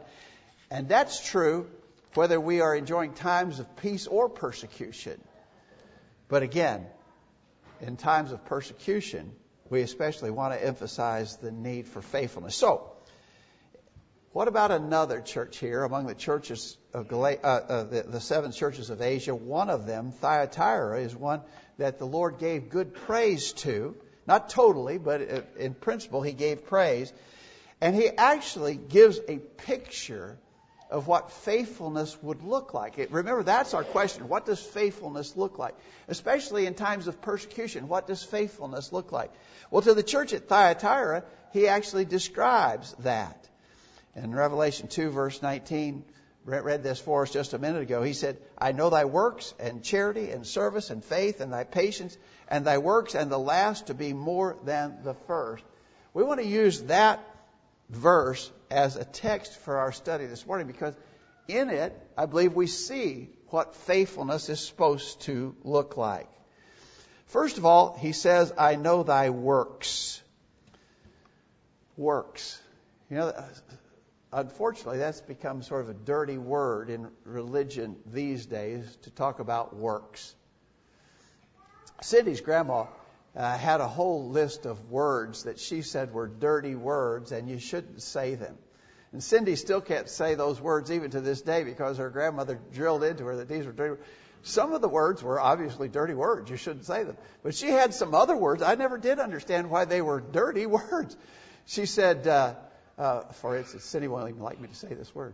And 0.71 0.89
that's 0.89 1.25
true 1.29 1.69
whether 2.15 2.41
we 2.41 2.61
are 2.61 2.75
enjoying 2.75 3.15
times 3.15 3.59
of 3.59 3.77
peace 3.77 4.07
or 4.07 4.29
persecution. 4.29 5.21
But 6.29 6.43
again, 6.43 6.87
in 7.81 7.97
times 7.97 8.33
of 8.33 8.45
persecution, 8.45 9.33
we 9.69 9.83
especially 9.83 10.31
want 10.31 10.55
to 10.55 10.65
emphasize 10.65 11.37
the 11.37 11.53
need 11.53 11.87
for 11.87 12.03
faithfulness. 12.03 12.57
So, 12.57 12.93
what 14.33 14.47
about 14.47 14.71
another 14.71 15.21
church 15.21 15.59
here 15.59 15.83
among 15.83 16.07
the 16.07 16.15
churches 16.15 16.77
of 16.95 17.09
Gal- 17.09 17.25
uh, 17.25 17.47
uh, 17.47 17.83
the, 17.85 18.03
the, 18.03 18.21
seven 18.21 18.53
churches 18.53 18.89
of 18.89 19.03
Asia? 19.03 19.35
One 19.35 19.71
of 19.71 19.87
them, 19.87 20.13
Thyatira, 20.13 21.01
is 21.01 21.17
one 21.17 21.41
that 21.79 21.99
the 21.99 22.07
Lord 22.07 22.39
gave 22.39 22.69
good 22.69 22.95
praise 22.95 23.53
to. 23.65 23.97
Not 24.29 24.49
totally, 24.51 24.99
but 24.99 25.21
uh, 25.21 25.41
in 25.59 25.75
principle, 25.75 26.23
He 26.23 26.33
gave 26.33 26.67
praise. 26.67 27.13
And 27.81 27.97
He 27.97 28.09
actually 28.09 28.77
gives 28.77 29.19
a 29.29 29.39
picture 29.39 30.39
of 30.91 31.09
what 31.09 31.33
faithfulness 31.33 32.17
would 32.23 32.43
look 32.43 32.73
like. 32.73 32.99
It, 32.99 33.11
remember, 33.11 33.43
that's 33.43 33.75
our 33.75 33.85
question. 33.85 34.29
What 34.29 34.47
does 34.47 34.61
faithfulness 34.61 35.37
look 35.37 35.59
like? 35.59 35.75
Especially 36.07 36.67
in 36.67 36.75
times 36.75 37.09
of 37.09 37.21
persecution, 37.21 37.89
what 37.89 38.07
does 38.07 38.23
faithfulness 38.23 38.93
look 38.93 39.11
like? 39.11 39.33
Well, 39.73 39.83
to 39.83 39.95
the 39.95 40.05
church 40.05 40.33
at 40.35 40.49
Thyatira, 40.49 41.25
he 41.53 41.67
actually 41.67 42.05
describes 42.05 42.95
that. 43.01 43.50
In 44.17 44.35
Revelation 44.35 44.89
2, 44.89 45.11
verse 45.11 45.41
19, 45.41 46.05
read 46.45 46.83
this 46.83 46.99
for 46.99 47.23
us 47.23 47.31
just 47.31 47.53
a 47.53 47.59
minute 47.59 47.83
ago. 47.83 48.03
He 48.03 48.13
said, 48.13 48.39
I 48.59 48.73
know 48.73 48.91
thy 48.91 49.05
works 49.05 49.55
and 49.59 49.85
charity 49.85 50.31
and 50.31 50.47
service 50.47 50.91
and 50.91 51.05
faith 51.05 51.41
and 51.41 51.53
thy 51.53 51.65
patience 51.65 52.17
and 52.49 52.65
thy 52.65 52.79
works 52.79 53.15
and 53.15 53.31
the 53.31 53.39
last 53.39 53.87
to 53.87 53.95
be 53.95 54.13
more 54.13 54.57
than 54.65 54.99
the 55.05 55.15
first. 55.15 55.63
We 56.13 56.25
want 56.25 56.41
to 56.41 56.47
use 56.47 56.83
that 56.83 57.21
verse 57.89 58.51
as 58.71 58.97
a 58.97 59.05
text 59.05 59.59
for 59.61 59.79
our 59.79 59.93
study 59.93 60.27
this 60.27 60.47
morning 60.47 60.67
because 60.67 60.95
in 61.47 61.71
it, 61.71 61.97
I 62.17 62.27
believe 62.27 62.55
we 62.55 62.67
see 62.67 63.29
what 63.49 63.75
faithfulness 63.75 64.49
is 64.49 64.61
supposed 64.61 65.23
to 65.23 65.55
look 65.65 65.97
like. 65.97 66.29
First 67.27 67.59
of 67.59 67.65
all, 67.65 67.97
he 67.97 68.13
says, 68.13 68.53
I 68.59 68.75
know 68.75 69.03
thy 69.03 69.31
works. 69.31 70.21
Works. 71.97 72.61
You 73.09 73.19
know, 73.19 73.45
unfortunately, 74.33 74.99
that's 74.99 75.21
become 75.21 75.63
sort 75.63 75.83
of 75.83 75.89
a 75.89 75.95
dirty 75.95 76.39
word 76.39 76.91
in 76.91 77.09
religion 77.25 77.97
these 78.07 78.47
days 78.47 78.85
to 79.03 79.11
talk 79.11 79.41
about 79.41 79.77
works. 79.77 80.35
Cindy's 82.03 82.41
grandma 82.41 82.87
uh, 83.37 83.57
had 83.57 83.81
a 83.81 83.89
whole 83.89 84.31
list 84.31 84.67
of 84.67 84.91
words 84.91 85.45
that 85.45 85.59
she 85.59 85.83
said 85.83 86.13
were 86.13 86.27
dirty 86.27 86.75
words 86.75 87.33
and 87.33 87.49
you 87.49 87.59
shouldn't 87.59 88.03
say 88.03 88.35
them. 88.35 88.57
And 89.13 89.23
Cindy 89.23 89.57
still 89.57 89.81
can't 89.81 90.09
say 90.09 90.35
those 90.35 90.61
words 90.61 90.91
even 90.91 91.11
to 91.11 91.21
this 91.21 91.43
day 91.43 91.65
because 91.65 91.99
her 91.99 92.11
grandmother 92.11 92.61
drilled 92.73 93.03
into 93.03 93.25
her 93.25 93.37
that 93.37 93.49
these 93.49 93.67
were 93.67 93.73
dirty. 93.73 94.01
Some 94.43 94.73
of 94.73 94.81
the 94.81 94.89
words 94.89 95.23
were 95.23 95.39
obviously 95.39 95.89
dirty 95.89 96.15
words. 96.15 96.51
You 96.51 96.57
shouldn't 96.57 96.87
say 96.87 97.03
them. 97.03 97.17
But 97.43 97.55
she 97.55 97.69
had 97.69 97.93
some 97.93 98.15
other 98.15 98.37
words. 98.37 98.63
I 98.63 98.75
never 98.77 98.99
did 98.99 99.19
understand 99.19 99.69
why 99.69 99.85
they 99.85 100.01
were 100.01 100.21
dirty 100.21 100.67
words. 100.67 101.17
She 101.67 101.87
said, 101.87 102.27
uh, 102.27 102.55
uh, 103.01 103.23
for 103.33 103.57
instance, 103.57 103.85
Cindy 103.85 104.09
won't 104.09 104.29
even 104.29 104.43
like 104.43 104.61
me 104.61 104.69
to 104.69 104.75
say 104.75 104.89
this 104.89 105.15
word. 105.15 105.33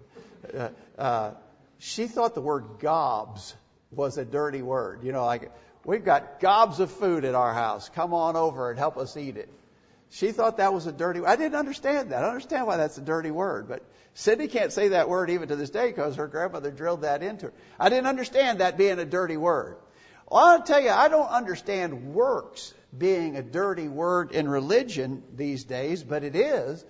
Uh, 0.57 0.69
uh, 0.97 1.31
she 1.79 2.07
thought 2.07 2.37
the 2.37 2.41
word 2.41 2.79
gobs 2.79 3.57
was 3.91 4.19
a 4.19 4.25
dirty 4.25 4.63
word. 4.63 5.03
You 5.03 5.11
know, 5.11 5.25
like, 5.25 5.51
we've 5.85 6.05
got 6.05 6.39
gobs 6.39 6.79
of 6.79 6.93
food 6.93 7.25
at 7.25 7.35
our 7.35 7.53
house. 7.53 7.89
Come 7.89 8.15
on 8.15 8.37
over 8.37 8.71
and 8.71 8.79
help 8.79 8.97
us 8.97 9.17
eat 9.17 9.37
it. 9.37 9.49
She 10.11 10.31
thought 10.31 10.59
that 10.59 10.73
was 10.73 10.87
a 10.87 10.93
dirty 10.93 11.21
I 11.27 11.35
didn't 11.35 11.57
understand 11.57 12.13
that. 12.13 12.23
I 12.23 12.29
understand 12.29 12.69
why 12.69 12.77
that's 12.77 12.99
a 12.99 13.03
dirty 13.03 13.33
word, 13.33 13.69
but 13.69 13.83
Cindy 14.15 14.47
can't 14.47 14.73
say 14.73 14.89
that 14.89 15.09
word 15.09 15.31
even 15.31 15.49
to 15.49 15.57
this 15.57 15.71
day 15.71 15.89
because 15.89 16.15
her 16.15 16.29
grandmother 16.29 16.71
drilled 16.71 17.03
that 17.03 17.25
into 17.25 17.47
her. 17.47 17.53
I 17.81 17.89
didn't 17.89 18.07
understand 18.07 18.61
that 18.61 18.79
being 18.79 19.01
a 19.01 19.05
dirty 19.05 19.37
word. 19.37 19.77
Well, 20.31 20.45
I'll 20.45 20.63
tell 20.63 20.81
you, 20.81 20.91
I 20.91 21.09
don't 21.09 21.29
understand 21.29 22.15
works 22.15 22.73
being 22.97 23.37
a 23.37 23.43
dirty 23.43 23.89
word 23.89 24.31
in 24.31 24.49
religion 24.49 25.25
these 25.35 25.65
days, 25.65 26.05
but 26.05 26.23
it 26.23 26.37
is 26.37 26.85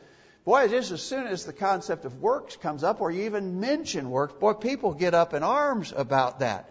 Boy, 0.47 0.69
just 0.69 0.93
as 0.93 1.03
soon 1.03 1.27
as 1.27 1.45
the 1.45 1.53
concept 1.53 2.05
of 2.05 2.23
works 2.23 2.55
comes 2.55 2.85
up 2.85 3.01
or 3.01 3.11
you 3.11 3.25
even 3.25 3.59
mention 3.59 4.11
works, 4.11 4.33
boy, 4.35 4.53
people 4.53 4.95
get 4.95 5.13
up 5.13 5.35
in 5.35 5.43
arms 5.43 5.93
about 5.95 6.39
that. 6.39 6.71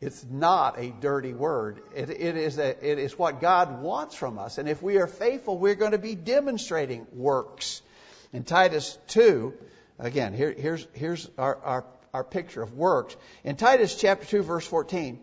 It's 0.00 0.24
not 0.30 0.78
a 0.78 0.88
dirty 0.88 1.34
word. 1.34 1.82
It, 1.94 2.08
it, 2.08 2.36
is 2.38 2.56
a, 2.56 2.70
it 2.90 2.98
is 2.98 3.18
what 3.18 3.42
God 3.42 3.82
wants 3.82 4.14
from 4.14 4.38
us. 4.38 4.56
And 4.56 4.66
if 4.66 4.82
we 4.82 4.96
are 4.96 5.06
faithful, 5.06 5.58
we're 5.58 5.74
going 5.74 5.92
to 5.92 5.98
be 5.98 6.14
demonstrating 6.14 7.06
works. 7.12 7.82
In 8.32 8.44
Titus 8.44 8.98
2, 9.08 9.52
again, 9.98 10.32
here, 10.32 10.54
here's, 10.56 10.86
here's 10.94 11.28
our, 11.36 11.56
our, 11.56 11.84
our 12.14 12.24
picture 12.24 12.62
of 12.62 12.72
works. 12.72 13.14
In 13.44 13.56
Titus 13.56 13.94
chapter 13.94 14.24
2, 14.24 14.42
verse 14.42 14.66
14, 14.66 15.20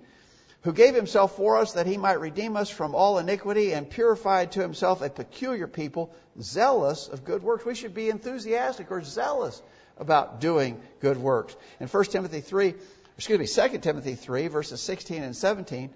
who 0.63 0.73
gave 0.73 0.93
himself 0.93 1.35
for 1.35 1.57
us 1.57 1.73
that 1.73 1.87
he 1.87 1.97
might 1.97 2.19
redeem 2.19 2.57
us 2.57 2.69
from 2.69 2.93
all 2.93 3.17
iniquity 3.17 3.73
and 3.73 3.89
purified 3.89 4.51
to 4.51 4.61
himself 4.61 5.01
a 5.01 5.09
peculiar 5.09 5.67
people, 5.67 6.13
zealous 6.41 7.07
of 7.07 7.23
good 7.23 7.43
works. 7.43 7.65
We 7.65 7.75
should 7.75 7.93
be 7.93 8.09
enthusiastic 8.09 8.91
or 8.91 9.01
zealous 9.03 9.61
about 9.97 10.41
doing 10.41 10.81
good 10.99 11.17
works. 11.17 11.55
In 11.79 11.87
1 11.87 12.03
Timothy 12.05 12.41
3, 12.41 12.73
excuse 13.17 13.39
me, 13.39 13.69
2 13.69 13.77
Timothy 13.79 14.15
3, 14.15 14.47
verses 14.47 14.81
16 14.81 15.23
and 15.23 15.35
17, 15.35 15.91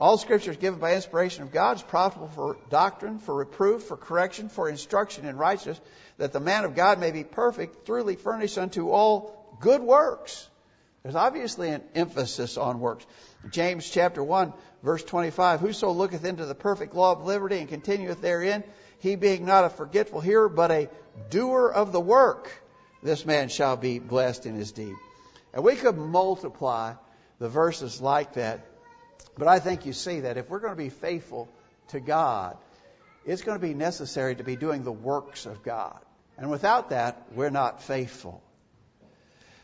all 0.00 0.16
scripture 0.16 0.50
is 0.50 0.56
given 0.56 0.80
by 0.80 0.94
inspiration 0.94 1.42
of 1.42 1.52
God, 1.52 1.76
is 1.76 1.82
profitable 1.82 2.28
for 2.28 2.56
doctrine, 2.70 3.18
for 3.18 3.34
reproof, 3.34 3.82
for 3.82 3.96
correction, 3.96 4.48
for 4.48 4.68
instruction 4.68 5.26
in 5.26 5.36
righteousness, 5.36 5.80
that 6.16 6.32
the 6.32 6.40
man 6.40 6.64
of 6.64 6.74
God 6.74 6.98
may 6.98 7.10
be 7.10 7.22
perfect, 7.22 7.86
thoroughly 7.86 8.16
furnished 8.16 8.56
unto 8.56 8.90
all 8.90 9.56
good 9.60 9.82
works. 9.82 10.48
There's 11.02 11.14
obviously 11.14 11.70
an 11.70 11.82
emphasis 11.94 12.58
on 12.58 12.80
works. 12.80 13.06
James 13.50 13.88
chapter 13.88 14.22
1 14.22 14.52
verse 14.82 15.04
25, 15.04 15.60
Whoso 15.60 15.90
looketh 15.90 16.24
into 16.24 16.46
the 16.46 16.54
perfect 16.54 16.94
law 16.94 17.12
of 17.12 17.24
liberty 17.24 17.58
and 17.58 17.68
continueth 17.68 18.20
therein, 18.20 18.64
he 18.98 19.16
being 19.16 19.44
not 19.44 19.64
a 19.64 19.70
forgetful 19.70 20.20
hearer, 20.20 20.48
but 20.48 20.70
a 20.70 20.88
doer 21.30 21.68
of 21.68 21.92
the 21.92 22.00
work, 22.00 22.50
this 23.02 23.24
man 23.24 23.48
shall 23.48 23.76
be 23.76 23.98
blessed 23.98 24.46
in 24.46 24.54
his 24.54 24.72
deed. 24.72 24.94
And 25.52 25.64
we 25.64 25.76
could 25.76 25.96
multiply 25.96 26.94
the 27.38 27.48
verses 27.48 28.00
like 28.00 28.34
that, 28.34 28.64
but 29.36 29.48
I 29.48 29.58
think 29.58 29.86
you 29.86 29.92
see 29.92 30.20
that 30.20 30.36
if 30.36 30.48
we're 30.50 30.60
going 30.60 30.72
to 30.72 30.82
be 30.82 30.90
faithful 30.90 31.48
to 31.88 32.00
God, 32.00 32.56
it's 33.24 33.42
going 33.42 33.58
to 33.58 33.66
be 33.66 33.74
necessary 33.74 34.36
to 34.36 34.44
be 34.44 34.56
doing 34.56 34.82
the 34.82 34.92
works 34.92 35.46
of 35.46 35.62
God. 35.62 35.98
And 36.38 36.50
without 36.50 36.90
that, 36.90 37.26
we're 37.34 37.50
not 37.50 37.82
faithful. 37.82 38.42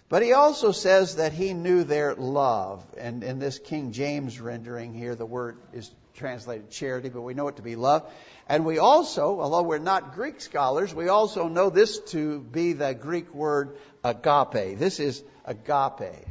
But 0.08 0.22
he 0.22 0.32
also 0.32 0.70
says 0.70 1.16
that 1.16 1.32
he 1.32 1.52
knew 1.52 1.82
their 1.82 2.14
love. 2.14 2.84
And 2.96 3.24
in 3.24 3.38
this 3.38 3.58
King 3.58 3.92
James 3.92 4.40
rendering 4.40 4.94
here, 4.94 5.16
the 5.16 5.26
word 5.26 5.58
is 5.72 5.90
translated 6.14 6.70
charity, 6.70 7.08
but 7.08 7.22
we 7.22 7.34
know 7.34 7.48
it 7.48 7.56
to 7.56 7.62
be 7.62 7.76
love. 7.76 8.10
And 8.48 8.64
we 8.64 8.78
also, 8.78 9.40
although 9.40 9.62
we're 9.62 9.78
not 9.78 10.14
Greek 10.14 10.40
scholars, 10.40 10.94
we 10.94 11.08
also 11.08 11.48
know 11.48 11.70
this 11.70 11.98
to 12.12 12.40
be 12.40 12.72
the 12.72 12.94
Greek 12.94 13.34
word 13.34 13.76
agape. 14.04 14.78
This 14.78 15.00
is 15.00 15.22
agape. 15.44 16.24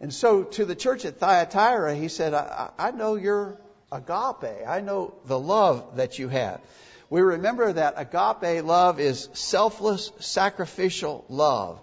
And 0.00 0.12
so 0.12 0.44
to 0.44 0.66
the 0.66 0.74
church 0.74 1.06
at 1.06 1.18
Thyatira, 1.18 1.94
he 1.94 2.08
said, 2.08 2.34
I, 2.34 2.70
I 2.78 2.90
know 2.90 3.14
your 3.14 3.58
agape. 3.90 4.68
I 4.68 4.80
know 4.80 5.14
the 5.24 5.38
love 5.38 5.96
that 5.96 6.18
you 6.18 6.28
have. 6.28 6.60
We 7.08 7.22
remember 7.22 7.72
that 7.72 7.94
agape 7.96 8.64
love 8.64 9.00
is 9.00 9.28
selfless, 9.32 10.12
sacrificial 10.18 11.24
love. 11.28 11.80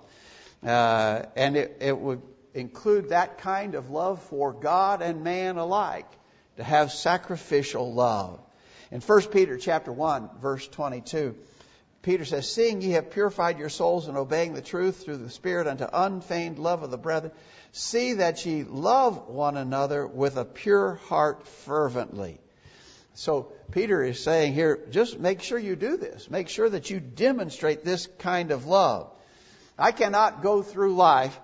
Uh, 0.63 1.24
and 1.36 1.58
it, 1.58 1.77
it 1.82 1.98
would 1.98 2.22
include 2.53 3.10
that 3.10 3.39
kind 3.39 3.75
of 3.75 3.89
love 3.89 4.22
for 4.24 4.53
God 4.53 5.01
and 5.01 5.24
man 5.24 5.58
alike, 5.58 6.08
to 6.58 6.63
have 6.63 6.91
sacrificial 6.91 7.94
love. 7.94 8.39
In 8.91 9.01
1 9.01 9.22
Peter 9.27 9.58
chapter 9.58 9.91
1, 9.91 10.30
verse 10.41 10.68
22, 10.68 11.36
Peter 12.01 12.25
says, 12.25 12.51
Seeing 12.51 12.82
ye 12.82 12.91
have 12.91 13.12
purified 13.12 13.60
your 13.60 13.70
souls 13.70 14.08
in 14.08 14.18
obeying 14.18 14.53
the 14.53 14.62
truth 14.62 15.03
through 15.03 15.18
the 15.18 15.30
Spirit 15.30 15.68
unto 15.68 15.86
unfeigned 15.91 16.60
love 16.60 16.84
of 16.84 16.91
the 16.91 16.98
brethren, 16.98 17.32
see 17.72 18.13
that 18.13 18.46
ye 18.46 18.63
love 18.63 19.27
one 19.27 19.56
another 19.56 20.06
with 20.06 20.36
a 20.36 20.46
pure 20.46 20.96
heart 21.08 21.48
fervently. 21.48 22.39
So 23.13 23.51
Peter 23.72 24.03
is 24.03 24.22
saying 24.22 24.53
here, 24.53 24.80
just 24.89 25.20
make 25.20 25.41
sure 25.41 25.60
you 25.60 25.75
do 25.75 25.98
this. 25.98 26.30
Make 26.30 26.50
sure 26.50 26.70
that 26.70 26.89
you 26.89 27.00
demonstrate 27.00 27.84
this 27.84 28.08
kind 28.20 28.51
of 28.51 28.65
love. 28.65 29.12
I 29.77 29.91
cannot 29.91 30.43
go 30.43 30.61
through 30.61 30.95
life 30.95 31.39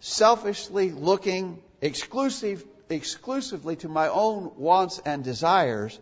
selfishly 0.00 0.90
looking 0.90 1.62
exclusive, 1.80 2.64
exclusively 2.90 3.76
to 3.76 3.88
my 3.88 4.08
own 4.08 4.52
wants 4.56 5.00
and 5.04 5.22
desires. 5.22 5.98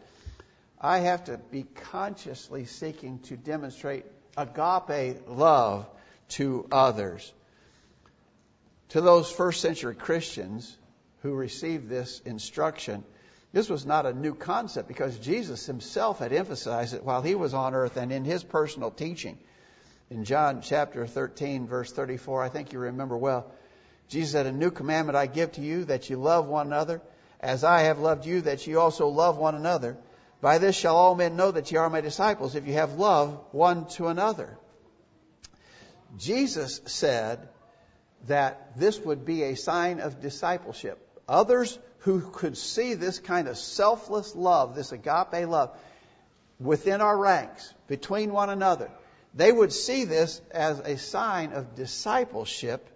I 0.81 0.99
have 1.01 1.25
to 1.25 1.39
be 1.51 1.65
consciously 1.91 2.65
seeking 2.65 3.19
to 3.25 3.37
demonstrate 3.37 4.07
agape 4.37 5.29
love 5.29 5.87
to 6.31 6.67
others. 6.73 7.33
To 8.91 9.01
those 9.01 9.31
first 9.31 9.61
century 9.61 9.95
Christians 9.95 10.77
who 11.23 11.35
received 11.35 11.89
this 11.89 12.21
instruction, 12.25 13.05
this 13.53 13.69
was 13.69 13.85
not 13.85 14.07
a 14.07 14.13
new 14.13 14.35
concept 14.35 14.89
because 14.89 15.19
Jesus 15.19 15.67
himself 15.67 16.19
had 16.19 16.33
emphasized 16.33 16.95
it 16.95 17.05
while 17.05 17.21
he 17.21 17.35
was 17.35 17.53
on 17.53 17.75
earth 17.75 17.97
and 17.97 18.11
in 18.11 18.25
his 18.25 18.43
personal 18.43 18.91
teaching 18.91 19.39
in 20.11 20.25
John 20.25 20.61
chapter 20.61 21.07
13, 21.07 21.69
verse 21.69 21.93
34, 21.93 22.43
I 22.43 22.49
think 22.49 22.73
you 22.73 22.81
remember 22.81 23.17
well. 23.17 23.53
Jesus 24.09 24.33
said, 24.33 24.47
A 24.47 24.53
new 24.53 24.73
commandment 24.73 25.17
I 25.17 25.27
give 25.27 25.53
to 25.53 25.61
you, 25.61 25.85
that 25.85 26.11
you 26.11 26.17
love 26.17 26.49
one 26.49 26.67
another, 26.67 27.01
as 27.39 27.63
I 27.63 27.83
have 27.83 28.01
loved 28.01 28.27
you, 28.27 28.41
that 28.43 28.67
you 28.67 28.81
also 28.81 29.07
love 29.07 29.39
one 29.39 29.55
another. 29.55 29.97
By 30.41 30.59
this 30.59 30.77
shall 30.77 30.97
all 30.97 31.15
men 31.15 31.37
know 31.37 31.53
that 31.53 31.71
ye 31.71 31.79
are 31.79 31.89
my 31.89 32.01
disciples, 32.01 32.57
if 32.57 32.67
you 32.67 32.73
have 32.73 32.95
love 32.95 33.41
one 33.53 33.87
to 33.91 34.09
another. 34.09 34.59
Jesus 36.19 36.81
said 36.87 37.49
that 38.27 38.77
this 38.77 38.99
would 38.99 39.25
be 39.25 39.45
a 39.45 39.55
sign 39.55 40.01
of 40.01 40.21
discipleship. 40.21 40.99
Others 41.29 41.79
who 41.99 42.21
could 42.21 42.57
see 42.57 42.95
this 42.95 43.21
kind 43.21 43.47
of 43.47 43.57
selfless 43.57 44.35
love, 44.35 44.75
this 44.75 44.91
agape 44.91 45.47
love, 45.47 45.79
within 46.59 47.01
our 47.01 47.17
ranks, 47.17 47.73
between 47.87 48.33
one 48.33 48.51
another, 48.51 48.91
they 49.35 49.51
would 49.53 49.73
see 49.73 50.05
this 50.05 50.41
as 50.51 50.79
a 50.81 50.99
sign 50.99 51.53
of 51.53 51.75
discipleship. 51.75 52.89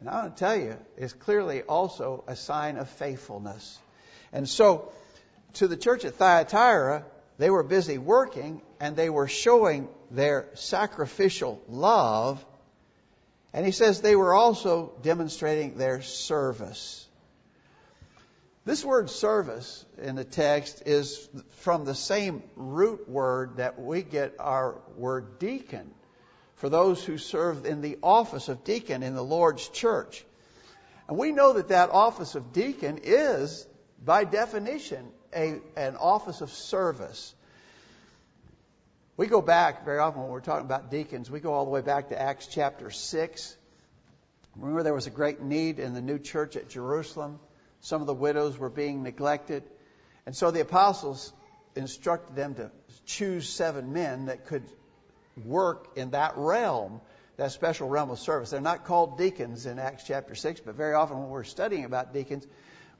And 0.00 0.08
I 0.08 0.22
want 0.22 0.36
to 0.36 0.40
tell 0.40 0.56
you, 0.56 0.76
it's 0.96 1.12
clearly 1.12 1.62
also 1.62 2.24
a 2.26 2.36
sign 2.36 2.76
of 2.76 2.88
faithfulness. 2.88 3.78
And 4.32 4.48
so, 4.48 4.92
to 5.54 5.68
the 5.68 5.76
church 5.76 6.04
at 6.04 6.14
Thyatira, 6.14 7.04
they 7.38 7.50
were 7.50 7.62
busy 7.62 7.98
working 7.98 8.62
and 8.80 8.96
they 8.96 9.10
were 9.10 9.28
showing 9.28 9.88
their 10.10 10.48
sacrificial 10.54 11.62
love 11.68 12.44
And 13.52 13.66
he 13.66 13.72
says 13.72 14.00
they 14.00 14.16
were 14.16 14.34
also 14.34 14.92
demonstrating 15.02 15.76
their 15.76 16.00
service. 16.02 17.01
This 18.64 18.84
word 18.84 19.10
service 19.10 19.84
in 20.00 20.14
the 20.14 20.24
text 20.24 20.84
is 20.86 21.28
from 21.50 21.84
the 21.84 21.96
same 21.96 22.44
root 22.54 23.08
word 23.08 23.56
that 23.56 23.80
we 23.80 24.02
get 24.02 24.36
our 24.38 24.80
word 24.96 25.40
deacon 25.40 25.90
for 26.54 26.68
those 26.68 27.04
who 27.04 27.18
serve 27.18 27.66
in 27.66 27.80
the 27.80 27.98
office 28.04 28.48
of 28.48 28.62
deacon 28.62 29.02
in 29.02 29.16
the 29.16 29.24
Lord's 29.24 29.68
church. 29.68 30.24
And 31.08 31.18
we 31.18 31.32
know 31.32 31.54
that 31.54 31.68
that 31.68 31.90
office 31.90 32.36
of 32.36 32.52
deacon 32.52 33.00
is, 33.02 33.66
by 34.04 34.22
definition, 34.22 35.08
a, 35.34 35.58
an 35.74 35.96
office 35.96 36.40
of 36.40 36.52
service. 36.52 37.34
We 39.16 39.26
go 39.26 39.42
back 39.42 39.84
very 39.84 39.98
often 39.98 40.22
when 40.22 40.30
we're 40.30 40.40
talking 40.40 40.66
about 40.66 40.88
deacons, 40.88 41.28
we 41.28 41.40
go 41.40 41.52
all 41.52 41.64
the 41.64 41.72
way 41.72 41.80
back 41.80 42.10
to 42.10 42.20
Acts 42.20 42.46
chapter 42.46 42.90
6. 42.90 43.56
Remember, 44.54 44.84
there 44.84 44.94
was 44.94 45.08
a 45.08 45.10
great 45.10 45.42
need 45.42 45.80
in 45.80 45.94
the 45.94 46.00
new 46.00 46.20
church 46.20 46.54
at 46.54 46.68
Jerusalem. 46.68 47.40
Some 47.82 48.00
of 48.00 48.06
the 48.06 48.14
widows 48.14 48.56
were 48.56 48.70
being 48.70 49.02
neglected. 49.02 49.64
And 50.24 50.34
so 50.34 50.50
the 50.50 50.60
apostles 50.60 51.32
instructed 51.74 52.36
them 52.36 52.54
to 52.54 52.70
choose 53.06 53.48
seven 53.48 53.92
men 53.92 54.26
that 54.26 54.46
could 54.46 54.62
work 55.44 55.88
in 55.96 56.10
that 56.10 56.34
realm, 56.36 57.00
that 57.36 57.50
special 57.50 57.88
realm 57.88 58.10
of 58.10 58.20
service. 58.20 58.50
They're 58.50 58.60
not 58.60 58.84
called 58.84 59.18
deacons 59.18 59.66
in 59.66 59.80
Acts 59.80 60.04
chapter 60.04 60.36
6, 60.36 60.60
but 60.60 60.76
very 60.76 60.94
often 60.94 61.18
when 61.18 61.28
we're 61.30 61.44
studying 61.44 61.84
about 61.84 62.14
deacons, 62.14 62.46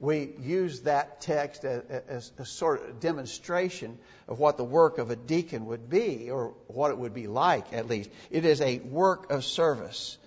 we 0.01 0.31
use 0.41 0.81
that 0.81 1.21
text 1.21 1.65
as, 1.65 2.33
a 2.37 2.45
sort 2.45 2.83
of 2.83 2.99
demonstration 2.99 3.99
of 4.27 4.41
what 4.41 4.57
the 4.57 4.65
work 4.65 4.99
of 4.99 5.11
a 5.11 5.17
deacon 5.17 5.67
would 5.67 5.89
be, 5.89 6.29
or 6.29 6.55
what 6.67 6.91
it 6.91 6.99
would 6.99 7.15
be 7.15 7.29
like, 7.29 7.73
at 7.73 7.87
least. 7.87 8.11
It 8.31 8.45
is 8.45 8.61
a 8.61 8.81
work 8.81 9.31
of 9.31 9.45
service. 9.45 10.19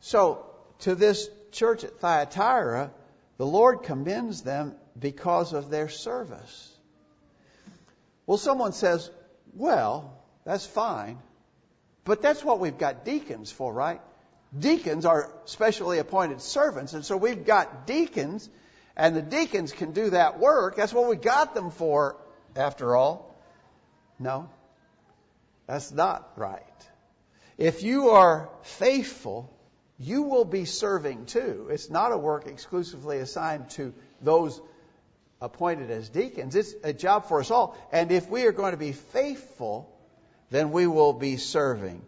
So, 0.00 0.46
to 0.80 0.94
this 0.94 1.28
church 1.50 1.84
at 1.84 2.00
Thyatira, 2.00 2.92
the 3.42 3.46
Lord 3.48 3.82
commends 3.82 4.42
them 4.42 4.76
because 4.96 5.52
of 5.52 5.68
their 5.68 5.88
service. 5.88 6.70
Well, 8.24 8.38
someone 8.38 8.70
says, 8.72 9.10
well, 9.52 10.16
that's 10.44 10.64
fine, 10.64 11.18
but 12.04 12.22
that's 12.22 12.44
what 12.44 12.60
we've 12.60 12.78
got 12.78 13.04
deacons 13.04 13.50
for, 13.50 13.74
right? 13.74 14.00
Deacons 14.56 15.04
are 15.04 15.28
specially 15.46 15.98
appointed 15.98 16.40
servants, 16.40 16.92
and 16.92 17.04
so 17.04 17.16
we've 17.16 17.44
got 17.44 17.84
deacons 17.84 18.48
and 18.96 19.16
the 19.16 19.22
deacons 19.22 19.72
can 19.72 19.90
do 19.90 20.10
that 20.10 20.38
work. 20.38 20.76
That's 20.76 20.92
what 20.92 21.08
we 21.08 21.16
got 21.16 21.52
them 21.52 21.72
for, 21.72 22.14
after 22.54 22.94
all. 22.94 23.36
No, 24.20 24.48
that's 25.66 25.90
not 25.90 26.30
right. 26.36 26.62
If 27.58 27.82
you 27.82 28.10
are 28.10 28.50
faithful, 28.62 29.52
you 29.98 30.22
will 30.22 30.44
be 30.44 30.64
serving 30.64 31.26
too. 31.26 31.68
It's 31.70 31.90
not 31.90 32.12
a 32.12 32.18
work 32.18 32.46
exclusively 32.46 33.18
assigned 33.18 33.70
to 33.70 33.94
those 34.20 34.60
appointed 35.40 35.90
as 35.90 36.08
deacons. 36.08 36.54
It's 36.54 36.74
a 36.82 36.92
job 36.92 37.26
for 37.26 37.40
us 37.40 37.50
all. 37.50 37.76
And 37.92 38.10
if 38.12 38.28
we 38.28 38.46
are 38.46 38.52
going 38.52 38.72
to 38.72 38.78
be 38.78 38.92
faithful, 38.92 39.92
then 40.50 40.70
we 40.70 40.86
will 40.86 41.12
be 41.12 41.36
serving. 41.36 42.02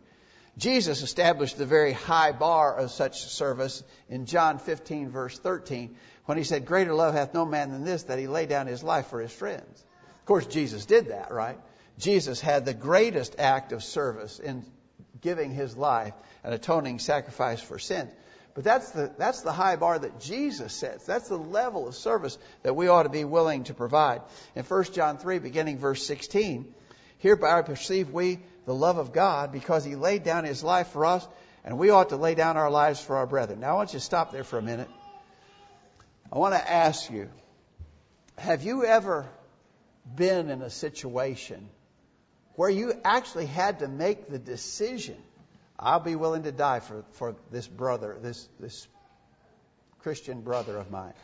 Jesus 0.57 1.03
established 1.03 1.59
the 1.59 1.67
very 1.67 1.93
high 1.93 2.31
bar 2.31 2.76
of 2.76 2.93
such 2.93 3.25
service 3.25 3.83
in 4.09 4.26
John 4.26 4.59
15 4.59 5.11
verse 5.11 5.38
13 5.38 5.97
when 6.26 6.38
he 6.38 6.45
said, 6.45 6.64
Greater 6.64 6.95
love 6.95 7.14
hath 7.14 7.35
no 7.35 7.45
man 7.45 7.71
than 7.71 7.85
this, 7.85 8.05
that 8.05 8.19
he 8.19 8.29
lay 8.29 8.47
down 8.47 8.67
his 8.67 8.83
life 8.83 9.09
for 9.09 9.21
his 9.21 9.33
friends. 9.33 9.85
Of 10.21 10.26
course, 10.26 10.47
Jesus 10.47 10.87
did 10.87 11.09
that, 11.09 11.33
right? 11.33 11.59
Jesus 11.99 12.41
had 12.41 12.64
the 12.64 12.75
greatest 12.75 13.37
act 13.38 13.73
of 13.73 13.83
service 13.83 14.38
in 14.38 14.64
giving 15.21 15.50
his 15.50 15.76
life, 15.76 16.14
an 16.45 16.53
atoning 16.53 16.99
sacrifice 16.99 17.61
for 17.61 17.79
sin. 17.79 18.09
But 18.55 18.63
that's 18.63 18.91
the, 18.91 19.13
that's 19.19 19.43
the 19.43 19.53
high 19.53 19.77
bar 19.77 19.99
that 19.99 20.21
Jesus 20.21 20.73
sets. 20.73 21.04
That's 21.04 21.28
the 21.28 21.37
level 21.37 21.89
of 21.89 21.97
service 21.97 22.39
that 22.63 22.76
we 22.76 22.87
ought 22.87 23.02
to 23.02 23.09
be 23.09 23.25
willing 23.25 23.65
to 23.65 23.75
provide. 23.75 24.23
In 24.54 24.63
1 24.63 24.85
John 24.93 25.19
3, 25.19 25.41
beginning 25.41 25.78
verse 25.78 26.07
16, 26.07 26.73
hereby 27.19 27.63
perceive 27.63 28.11
we 28.11 28.39
the 28.67 28.75
love 28.75 28.99
of 28.99 29.13
God 29.13 29.50
because 29.50 29.85
he 29.85 29.97
laid 29.97 30.23
down 30.23 30.45
his 30.45 30.63
life 30.63 30.89
for 30.89 31.04
us, 31.04 31.26
and 31.65 31.78
we 31.78 31.91
ought 31.91 32.11
to 32.11 32.17
lay 32.17 32.37
down 32.37 32.57
our 32.57 32.71
lives 32.71 33.00
for 33.00 33.17
our 33.17 33.26
brethren. 33.26 33.59
Now 33.59 33.71
I 33.71 33.75
want 33.75 33.93
you 33.93 33.99
to 33.99 34.04
stop 34.04 34.30
there 34.30 34.45
for 34.45 34.59
a 34.59 34.63
minute. 34.63 34.89
I 36.33 36.39
want 36.39 36.54
to 36.54 36.71
ask 36.71 37.11
you 37.11 37.28
have 38.37 38.63
you 38.63 38.85
ever 38.85 39.28
been 40.17 40.50
in 40.50 40.63
a 40.63 40.71
situation 40.71 41.69
where 42.57 42.71
you 42.71 42.93
actually 43.04 43.47
had 43.47 43.80
to 43.80 43.89
make 43.89 44.28
the 44.28 44.39
decision 44.39 45.17
I'll 45.78 46.00
be 46.00 46.17
willing 46.17 46.45
to 46.45 46.52
die 46.52 46.80
for, 46.80 47.04
for 47.13 47.37
this 47.50 47.67
brother, 47.67 48.17
this, 48.21 48.49
this 48.60 48.87
Christian 50.00 50.43
brother 50.43 50.76
of 50.76 50.91
mine. 50.91 51.15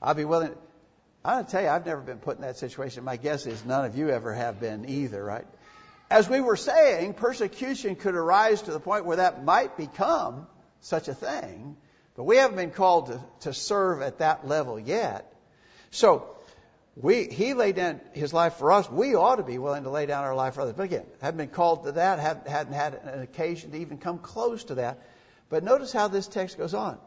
I'll 0.00 0.14
be 0.14 0.24
willing. 0.24 0.54
To 1.24 1.46
tell 1.48 1.62
you, 1.62 1.68
I've 1.68 1.86
never 1.86 2.00
been 2.00 2.18
put 2.18 2.36
in 2.36 2.42
that 2.42 2.56
situation. 2.56 3.04
My 3.04 3.16
guess 3.16 3.46
is 3.46 3.64
none 3.64 3.84
of 3.84 3.96
you 3.96 4.10
ever 4.10 4.34
have 4.34 4.58
been 4.58 4.88
either, 4.88 5.22
right? 5.22 5.46
As 6.10 6.28
we 6.28 6.40
were 6.40 6.56
saying, 6.56 7.14
persecution 7.14 7.94
could 7.94 8.16
arise 8.16 8.62
to 8.62 8.72
the 8.72 8.80
point 8.80 9.04
where 9.04 9.18
that 9.18 9.44
might 9.44 9.76
become 9.76 10.46
such 10.80 11.08
a 11.08 11.14
thing. 11.14 11.76
But 12.16 12.24
we 12.24 12.36
haven't 12.36 12.56
been 12.56 12.72
called 12.72 13.06
to, 13.06 13.20
to 13.40 13.54
serve 13.54 14.02
at 14.02 14.18
that 14.18 14.46
level 14.46 14.78
yet. 14.78 15.32
So, 15.90 16.36
we, 16.94 17.24
he 17.24 17.54
laid 17.54 17.76
down 17.76 18.00
his 18.12 18.34
life 18.34 18.54
for 18.54 18.70
us. 18.70 18.90
We 18.90 19.14
ought 19.14 19.36
to 19.36 19.42
be 19.42 19.58
willing 19.58 19.84
to 19.84 19.90
lay 19.90 20.06
down 20.06 20.24
our 20.24 20.34
life 20.34 20.54
for 20.54 20.60
others. 20.60 20.74
But 20.76 20.84
again, 20.84 21.06
haven't 21.22 21.38
been 21.38 21.48
called 21.48 21.84
to 21.84 21.92
that, 21.92 22.18
haven't, 22.18 22.48
hadn't 22.48 22.74
had 22.74 22.94
an 22.94 23.22
occasion 23.22 23.70
to 23.70 23.78
even 23.78 23.96
come 23.96 24.18
close 24.18 24.64
to 24.64 24.74
that. 24.76 24.98
But 25.48 25.64
notice 25.64 25.92
how 25.92 26.08
this 26.08 26.28
text 26.28 26.58
goes 26.58 26.74
on. 26.74 26.98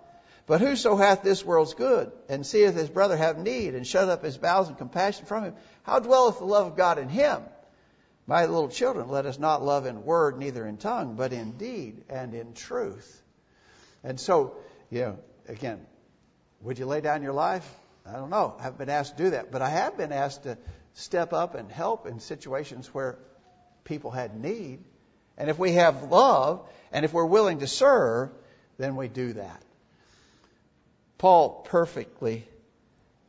But 0.48 0.62
whoso 0.62 0.96
hath 0.96 1.24
this 1.24 1.44
world's 1.44 1.74
good, 1.74 2.12
and 2.30 2.46
seeth 2.46 2.76
his 2.76 2.90
brother 2.90 3.18
have 3.18 3.38
need, 3.38 3.74
and 3.74 3.86
shut 3.86 4.10
up 4.10 4.24
his 4.24 4.38
bowels 4.38 4.70
in 4.70 4.76
compassion 4.76 5.26
from 5.26 5.44
him, 5.44 5.56
how 5.84 6.00
dwelleth 6.00 6.38
the 6.38 6.46
love 6.46 6.68
of 6.68 6.78
God 6.78 7.00
in 7.00 7.10
him? 7.10 7.42
My 8.28 8.46
little 8.46 8.70
children, 8.70 9.10
let 9.10 9.26
us 9.26 9.40
not 9.40 9.64
love 9.64 9.86
in 9.86 10.04
word, 10.04 10.38
neither 10.38 10.66
in 10.66 10.78
tongue, 10.78 11.16
but 11.16 11.34
in 11.34 11.54
deed 11.54 12.04
and 12.10 12.34
in 12.34 12.54
truth. 12.54 13.24
And 14.04 14.20
so, 14.20 14.56
you 14.92 15.02
know, 15.02 15.20
again, 15.48 15.86
would 16.62 16.78
you 16.78 16.86
lay 16.86 17.02
down 17.02 17.24
your 17.24 17.34
life? 17.34 17.68
I 18.08 18.14
don't 18.14 18.30
know. 18.30 18.56
I 18.60 18.64
haven't 18.64 18.78
been 18.78 18.90
asked 18.90 19.18
to 19.18 19.24
do 19.24 19.30
that, 19.32 19.52
but 19.52 19.62
I 19.62 19.70
have 19.70 19.98
been 19.98 20.12
asked 20.12 20.44
to 20.44 20.58
step 20.94 21.34
up 21.34 21.56
and 21.56 21.72
help 21.72 22.06
in 22.06 22.20
situations 22.20 22.94
where 22.94 23.18
people 23.84 24.12
had 24.12 24.40
need. 24.40 24.84
And 25.38 25.50
if 25.50 25.58
we 25.58 25.74
have 25.74 26.04
love 26.04 26.68
and 26.92 27.04
if 27.04 27.14
we're 27.14 27.26
willing 27.26 27.60
to 27.60 27.68
serve, 27.68 28.30
then 28.78 28.96
we 28.96 29.08
do 29.08 29.34
that. 29.34 29.62
Paul 31.18 31.66
perfectly 31.70 32.48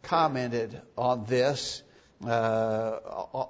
commented 0.02 0.80
on 0.96 1.24
this, 1.24 1.82
uh, 2.24 2.98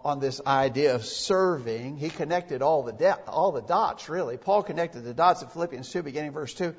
on 0.05 0.21
this 0.21 0.41
idea 0.47 0.95
of 0.95 1.05
serving. 1.05 1.97
He 1.97 2.09
connected 2.09 2.63
all 2.63 2.83
the 2.83 2.93
de- 2.93 3.19
all 3.27 3.53
the 3.53 3.63
dots 3.63 4.09
really. 4.09 4.37
Paul 4.37 4.63
connected 4.63 5.03
the 5.03 5.15
dots 5.15 5.43
in 5.43 5.49
Philippians 5.49 5.91
2, 5.91 6.03
beginning 6.03 6.33
verse 6.33 6.55
2. 6.55 6.75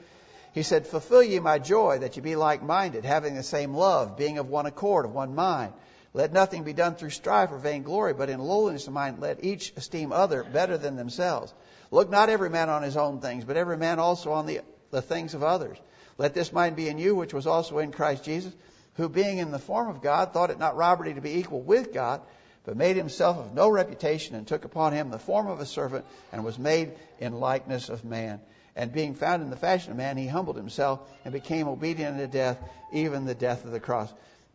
He 0.57 0.63
said, 0.63 0.87
Fulfill 0.87 1.21
ye 1.21 1.37
my 1.37 1.59
joy, 1.59 1.99
that 1.99 2.17
ye 2.17 2.21
be 2.23 2.35
like 2.35 2.63
minded, 2.63 3.05
having 3.05 3.35
the 3.35 3.43
same 3.43 3.75
love, 3.75 4.17
being 4.17 4.39
of 4.39 4.49
one 4.49 4.65
accord, 4.65 5.05
of 5.05 5.13
one 5.13 5.35
mind. 5.35 5.71
Let 6.15 6.33
nothing 6.33 6.63
be 6.63 6.73
done 6.73 6.95
through 6.95 7.11
strife 7.11 7.51
or 7.51 7.59
vainglory, 7.59 8.15
but 8.15 8.31
in 8.31 8.39
lowliness 8.39 8.87
of 8.87 8.93
mind 8.93 9.19
let 9.19 9.43
each 9.43 9.71
esteem 9.77 10.11
other 10.11 10.43
better 10.43 10.75
than 10.75 10.95
themselves. 10.95 11.53
Look 11.91 12.09
not 12.09 12.29
every 12.29 12.49
man 12.49 12.69
on 12.69 12.81
his 12.81 12.97
own 12.97 13.19
things, 13.21 13.45
but 13.45 13.55
every 13.55 13.77
man 13.77 13.99
also 13.99 14.31
on 14.31 14.47
the, 14.47 14.61
the 14.89 14.99
things 14.99 15.35
of 15.35 15.43
others. 15.43 15.77
Let 16.17 16.33
this 16.33 16.51
mind 16.51 16.75
be 16.75 16.89
in 16.89 16.97
you, 16.97 17.13
which 17.13 17.35
was 17.35 17.45
also 17.45 17.77
in 17.77 17.91
Christ 17.91 18.23
Jesus, 18.23 18.51
who 18.95 19.09
being 19.09 19.37
in 19.37 19.51
the 19.51 19.59
form 19.59 19.89
of 19.89 20.01
God, 20.01 20.33
thought 20.33 20.49
it 20.49 20.57
not 20.57 20.75
robbery 20.75 21.13
to 21.13 21.21
be 21.21 21.37
equal 21.37 21.61
with 21.61 21.93
God, 21.93 22.21
but 22.65 22.75
made 22.75 22.95
himself 22.95 23.37
of 23.37 23.53
no 23.53 23.69
reputation, 23.69 24.35
and 24.35 24.47
took 24.47 24.65
upon 24.65 24.93
him 24.93 25.11
the 25.11 25.19
form 25.19 25.45
of 25.45 25.59
a 25.59 25.67
servant, 25.67 26.03
and 26.31 26.43
was 26.43 26.57
made 26.57 26.93
in 27.19 27.39
likeness 27.39 27.89
of 27.89 28.03
man. 28.03 28.41
And 28.77 28.93
being 28.93 29.15
found 29.15 29.41
in 29.41 29.49
the 29.49 29.55
fashion 29.55 29.91
of 29.91 29.97
man, 29.97 30.17
he 30.17 30.27
humbled 30.27 30.55
himself 30.55 30.99
and 31.25 31.33
became 31.33 31.67
obedient 31.67 32.13
unto 32.13 32.27
death, 32.27 32.59
even 32.93 33.25
the 33.25 33.33
death 33.33 33.65
of 33.65 33.71
the 33.71 33.79
cross. 33.79 34.13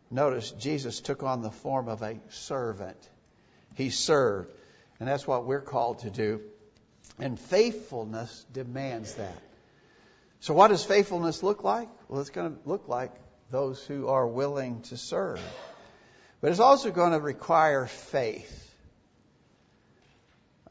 Notice 0.09 0.51
Jesus 0.51 1.01
took 1.01 1.23
on 1.23 1.41
the 1.41 1.51
form 1.51 1.89
of 1.89 2.01
a 2.01 2.17
servant. 2.29 2.97
He 3.75 3.89
served. 3.89 4.49
And 5.01 5.09
that's 5.09 5.27
what 5.27 5.45
we're 5.45 5.61
called 5.61 5.99
to 5.99 6.09
do. 6.09 6.39
And 7.19 7.37
faithfulness 7.37 8.45
demands 8.53 9.15
that. 9.15 9.37
So, 10.39 10.53
what 10.53 10.69
does 10.69 10.85
faithfulness 10.85 11.43
look 11.43 11.65
like? 11.65 11.89
Well, 12.07 12.21
it's 12.21 12.29
going 12.29 12.53
to 12.53 12.59
look 12.63 12.87
like 12.87 13.11
those 13.51 13.83
who 13.85 14.07
are 14.07 14.25
willing 14.25 14.83
to 14.83 14.95
serve. 14.95 15.41
But 16.39 16.51
it's 16.51 16.61
also 16.61 16.91
going 16.91 17.11
to 17.11 17.19
require 17.19 17.87
faith. 17.87 18.62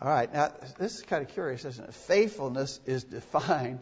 All 0.02 0.08
right, 0.08 0.32
now 0.34 0.50
this 0.78 0.96
is 0.96 1.02
kind 1.02 1.24
of 1.24 1.32
curious, 1.32 1.64
isn't 1.64 1.84
it? 1.84 1.94
Faithfulness 1.94 2.80
is 2.86 3.04
defined 3.04 3.78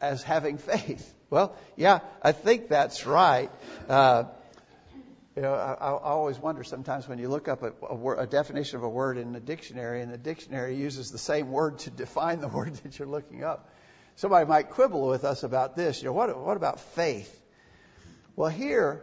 as 0.00 0.22
having 0.22 0.56
faith. 0.56 1.12
Well, 1.30 1.56
yeah, 1.74 1.98
I 2.22 2.30
think 2.30 2.68
that's 2.68 3.06
right. 3.06 3.50
Uh, 3.88 4.24
you 5.34 5.42
know, 5.42 5.52
I, 5.52 5.72
I, 5.72 6.10
always 6.12 6.38
wonder 6.38 6.62
sometimes 6.62 7.08
when 7.08 7.18
you 7.18 7.28
look 7.28 7.48
up 7.48 7.64
a, 7.64 7.72
a, 7.88 7.94
word, 7.96 8.20
a, 8.20 8.26
definition 8.28 8.76
of 8.76 8.84
a 8.84 8.88
word 8.88 9.18
in 9.18 9.32
the 9.32 9.40
dictionary, 9.40 10.00
and 10.00 10.12
the 10.12 10.18
dictionary 10.18 10.76
uses 10.76 11.10
the 11.10 11.18
same 11.18 11.50
word 11.50 11.80
to 11.80 11.90
define 11.90 12.40
the 12.40 12.48
word 12.56 12.74
that 12.84 12.96
you're 12.96 13.08
looking 13.08 13.42
up. 13.42 13.68
somebody 14.14 14.46
might 14.46 14.70
quibble 14.70 15.08
with 15.08 15.24
us 15.24 15.42
about 15.42 15.74
this. 15.74 16.00
You 16.02 16.06
know, 16.06 16.12
what, 16.12 16.38
what 16.38 16.56
about 16.56 16.78
faith? 16.78 17.42
Well, 18.36 18.50
here, 18.50 19.02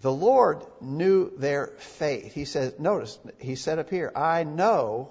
the 0.00 0.12
Lord 0.12 0.64
knew 0.80 1.30
their 1.36 1.68
faith. 1.78 2.34
He 2.34 2.44
says, 2.44 2.74
notice, 2.78 3.18
he 3.38 3.54
said 3.54 3.78
up 3.78 3.90
here, 3.90 4.12
I 4.14 4.44
know, 4.44 5.10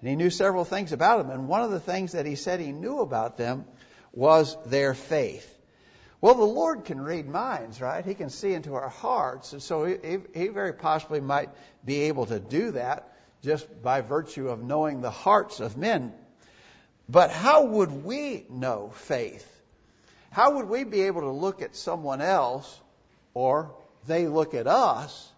and 0.00 0.10
he 0.10 0.16
knew 0.16 0.30
several 0.30 0.64
things 0.64 0.92
about 0.92 1.18
them. 1.18 1.30
And 1.30 1.48
one 1.48 1.62
of 1.62 1.70
the 1.70 1.80
things 1.80 2.12
that 2.12 2.26
he 2.26 2.34
said 2.34 2.60
he 2.60 2.72
knew 2.72 3.00
about 3.00 3.38
them 3.38 3.64
was 4.12 4.56
their 4.66 4.94
faith. 4.94 5.50
Well, 6.20 6.34
the 6.34 6.44
Lord 6.44 6.84
can 6.84 7.00
read 7.00 7.28
minds, 7.28 7.80
right? 7.80 8.04
He 8.04 8.14
can 8.14 8.30
see 8.30 8.52
into 8.52 8.74
our 8.74 8.88
hearts. 8.88 9.52
And 9.52 9.62
so 9.62 9.84
he, 9.84 10.18
he 10.34 10.48
very 10.48 10.72
possibly 10.72 11.20
might 11.20 11.50
be 11.84 12.02
able 12.02 12.26
to 12.26 12.40
do 12.40 12.72
that 12.72 13.12
just 13.42 13.82
by 13.82 14.00
virtue 14.00 14.48
of 14.48 14.62
knowing 14.62 15.00
the 15.00 15.10
hearts 15.10 15.60
of 15.60 15.76
men. 15.76 16.12
But 17.08 17.30
how 17.30 17.64
would 17.66 18.04
we 18.04 18.46
know 18.48 18.90
faith? 18.94 19.50
How 20.30 20.56
would 20.56 20.68
we 20.68 20.84
be 20.84 21.02
able 21.02 21.22
to 21.22 21.30
look 21.30 21.60
at 21.60 21.76
someone 21.76 22.20
else 22.20 22.80
or 23.34 23.74
they 24.06 24.26
look 24.26 24.54
at 24.54 24.66
us 24.66 25.30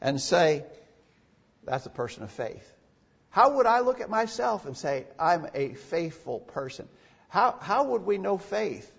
and 0.00 0.20
say, 0.20 0.64
that's 1.64 1.86
a 1.86 1.90
person 1.90 2.22
of 2.22 2.30
faith? 2.30 2.72
How 3.30 3.56
would 3.56 3.66
I 3.66 3.80
look 3.80 4.00
at 4.00 4.08
myself 4.08 4.66
and 4.66 4.76
say, 4.76 5.06
I'm 5.18 5.46
a 5.54 5.74
faithful 5.74 6.40
person? 6.40 6.88
How, 7.28 7.56
how 7.60 7.84
would 7.88 8.06
we 8.06 8.18
know 8.18 8.38
faith 8.38 8.90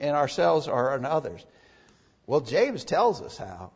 in 0.00 0.10
ourselves 0.10 0.68
or 0.68 0.96
in 0.96 1.04
others? 1.04 1.44
Well, 2.26 2.40
James 2.40 2.84
tells 2.84 3.22
us 3.22 3.36
how. 3.36 3.70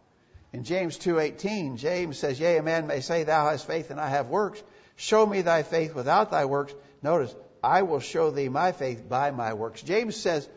In 0.52 0.64
James 0.64 0.96
2:18, 0.96 1.76
James 1.76 2.18
says, 2.18 2.40
"Yea, 2.40 2.56
a 2.56 2.62
man 2.62 2.86
may 2.86 3.00
say, 3.00 3.24
Thou 3.24 3.50
hast 3.50 3.66
faith, 3.66 3.90
and 3.90 4.00
I 4.00 4.08
have 4.08 4.28
works. 4.28 4.62
Show 4.96 5.26
me 5.26 5.42
thy 5.42 5.62
faith 5.62 5.94
without 5.94 6.30
thy 6.30 6.46
works. 6.46 6.72
Notice, 7.02 7.34
I 7.62 7.82
will 7.82 8.00
show 8.00 8.30
thee 8.30 8.48
my 8.48 8.72
faith 8.72 9.06
by 9.06 9.30
my 9.30 9.52
works." 9.52 9.82
James 9.82 10.16
says, 10.16 10.48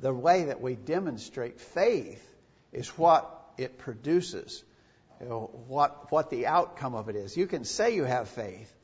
the 0.00 0.12
way 0.12 0.44
that 0.44 0.60
we 0.60 0.74
demonstrate 0.74 1.60
faith 1.60 2.28
is 2.72 2.88
what 2.90 3.52
it 3.58 3.78
produces, 3.78 4.64
you 5.20 5.28
know, 5.28 5.50
what 5.68 6.10
what 6.10 6.30
the 6.30 6.46
outcome 6.46 6.94
of 6.94 7.08
it 7.08 7.16
is. 7.16 7.36
You 7.36 7.46
can 7.46 7.64
say 7.64 7.94
you 7.94 8.04
have 8.04 8.28
faith, 8.28 8.74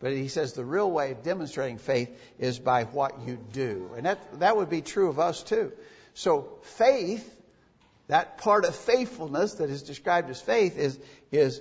but 0.00 0.12
he 0.12 0.28
says 0.28 0.52
the 0.52 0.64
real 0.64 0.90
way 0.90 1.12
of 1.12 1.22
demonstrating 1.22 1.78
faith 1.78 2.10
is 2.38 2.58
by 2.58 2.84
what 2.84 3.26
you 3.26 3.38
do, 3.52 3.90
and 3.96 4.06
that 4.06 4.40
that 4.40 4.56
would 4.56 4.70
be 4.70 4.82
true 4.82 5.08
of 5.08 5.18
us 5.18 5.42
too. 5.42 5.72
So 6.14 6.58
faith 6.62 7.32
that 8.08 8.38
part 8.38 8.64
of 8.64 8.74
faithfulness 8.74 9.54
that 9.54 9.70
is 9.70 9.82
described 9.82 10.30
as 10.30 10.40
faith 10.40 10.78
is, 10.78 10.98
is 11.32 11.60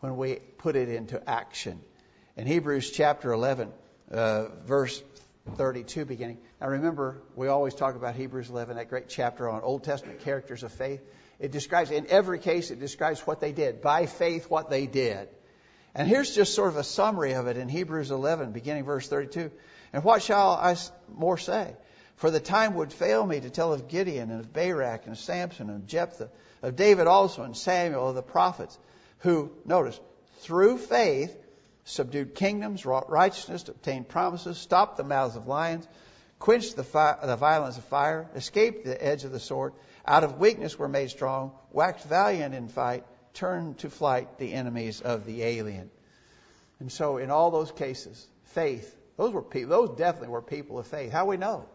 when 0.00 0.16
we 0.16 0.36
put 0.58 0.76
it 0.76 0.88
into 0.88 1.22
action. 1.28 1.80
In 2.36 2.46
Hebrews 2.46 2.90
chapter 2.90 3.32
11, 3.32 3.72
uh, 4.10 4.46
verse 4.64 5.02
32 5.54 6.04
beginning. 6.04 6.38
Now 6.60 6.68
remember, 6.68 7.22
we 7.34 7.48
always 7.48 7.74
talk 7.74 7.94
about 7.94 8.14
Hebrews 8.14 8.50
11, 8.50 8.76
that 8.76 8.88
great 8.88 9.08
chapter 9.08 9.48
on 9.48 9.62
Old 9.62 9.84
Testament 9.84 10.20
characters 10.20 10.62
of 10.62 10.72
faith. 10.72 11.00
It 11.38 11.52
describes, 11.52 11.90
in 11.90 12.06
every 12.08 12.38
case, 12.38 12.70
it 12.70 12.80
describes 12.80 13.20
what 13.20 13.40
they 13.40 13.52
did. 13.52 13.80
By 13.80 14.06
faith, 14.06 14.50
what 14.50 14.70
they 14.70 14.86
did. 14.86 15.28
And 15.94 16.08
here's 16.08 16.34
just 16.34 16.54
sort 16.54 16.68
of 16.68 16.76
a 16.76 16.84
summary 16.84 17.32
of 17.32 17.46
it 17.46 17.56
in 17.56 17.68
Hebrews 17.68 18.10
11, 18.10 18.52
beginning 18.52 18.84
verse 18.84 19.08
32. 19.08 19.50
And 19.92 20.04
what 20.04 20.22
shall 20.22 20.50
I 20.50 20.76
more 21.14 21.38
say? 21.38 21.74
For 22.16 22.30
the 22.30 22.40
time 22.40 22.74
would 22.74 22.92
fail 22.92 23.24
me 23.24 23.40
to 23.40 23.50
tell 23.50 23.72
of 23.72 23.88
Gideon 23.88 24.30
and 24.30 24.40
of 24.40 24.52
Barak 24.52 25.04
and 25.04 25.12
of 25.12 25.18
Samson 25.18 25.70
and 25.70 25.86
Jephthah, 25.86 26.30
of 26.62 26.76
David 26.76 27.06
also 27.06 27.42
and 27.42 27.56
Samuel, 27.56 28.08
of 28.08 28.14
the 28.14 28.22
prophets, 28.22 28.78
who, 29.18 29.52
notice, 29.64 29.98
through 30.40 30.78
faith 30.78 31.36
subdued 31.86 32.34
kingdoms, 32.34 32.84
wrought 32.84 33.10
righteousness, 33.10 33.68
obtained 33.68 34.08
promises, 34.08 34.58
stopped 34.58 34.96
the 34.96 35.04
mouths 35.04 35.36
of 35.36 35.46
lions, 35.46 35.86
quenched 36.38 36.76
the, 36.76 36.82
the 37.22 37.36
violence 37.36 37.78
of 37.78 37.84
fire, 37.84 38.28
escaped 38.34 38.84
the 38.84 39.02
edge 39.02 39.24
of 39.24 39.32
the 39.32 39.40
sword, 39.40 39.72
out 40.04 40.24
of 40.24 40.38
weakness 40.38 40.78
were 40.78 40.88
made 40.88 41.10
strong, 41.10 41.52
waxed 41.70 42.06
valiant 42.06 42.54
in 42.54 42.68
fight, 42.68 43.04
turned 43.34 43.78
to 43.78 43.88
flight 43.88 44.36
the 44.38 44.52
enemies 44.52 45.00
of 45.00 45.24
the 45.26 45.42
alien. 45.42 45.90
And 46.80 46.90
so 46.90 47.18
in 47.18 47.30
all 47.30 47.50
those 47.50 47.70
cases, 47.70 48.26
faith, 48.44 48.94
those 49.16 49.32
were 49.32 49.42
people, 49.42 49.70
those 49.70 49.96
definitely 49.96 50.28
were 50.28 50.42
people 50.42 50.78
of 50.78 50.86
faith. 50.86 51.12
How 51.12 51.26
we 51.26 51.36
know? 51.36 51.66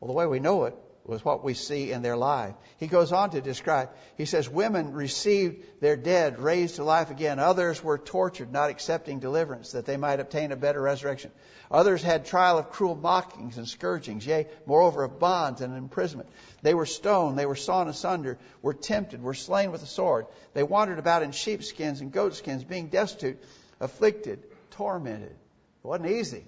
Well, 0.00 0.08
the 0.08 0.14
way 0.14 0.26
we 0.26 0.40
know 0.40 0.64
it 0.64 0.74
was 1.06 1.22
what 1.22 1.44
we 1.44 1.52
see 1.52 1.92
in 1.92 2.00
their 2.00 2.16
life. 2.16 2.54
He 2.78 2.86
goes 2.86 3.12
on 3.12 3.30
to 3.30 3.42
describe, 3.42 3.90
he 4.16 4.24
says, 4.24 4.48
women 4.48 4.94
received 4.94 5.62
their 5.80 5.96
dead 5.96 6.38
raised 6.38 6.76
to 6.76 6.84
life 6.84 7.10
again. 7.10 7.38
Others 7.38 7.84
were 7.84 7.98
tortured, 7.98 8.50
not 8.50 8.70
accepting 8.70 9.18
deliverance, 9.18 9.72
that 9.72 9.84
they 9.84 9.98
might 9.98 10.20
obtain 10.20 10.50
a 10.50 10.56
better 10.56 10.80
resurrection. 10.80 11.30
Others 11.70 12.02
had 12.02 12.24
trial 12.24 12.56
of 12.58 12.70
cruel 12.70 12.94
mockings 12.94 13.58
and 13.58 13.68
scourgings, 13.68 14.26
yea, 14.26 14.46
moreover 14.64 15.04
of 15.04 15.18
bonds 15.18 15.60
and 15.60 15.76
imprisonment. 15.76 16.30
They 16.62 16.72
were 16.72 16.86
stoned, 16.86 17.38
they 17.38 17.46
were 17.46 17.54
sawn 17.54 17.88
asunder, 17.88 18.38
were 18.62 18.74
tempted, 18.74 19.22
were 19.22 19.34
slain 19.34 19.72
with 19.72 19.82
the 19.82 19.86
sword. 19.86 20.26
They 20.54 20.62
wandered 20.62 20.98
about 20.98 21.22
in 21.22 21.32
sheepskins 21.32 22.00
and 22.00 22.12
goatskins, 22.12 22.64
being 22.64 22.88
destitute, 22.88 23.42
afflicted, 23.78 24.42
tormented. 24.70 25.32
It 25.32 25.86
wasn't 25.86 26.10
easy. 26.10 26.46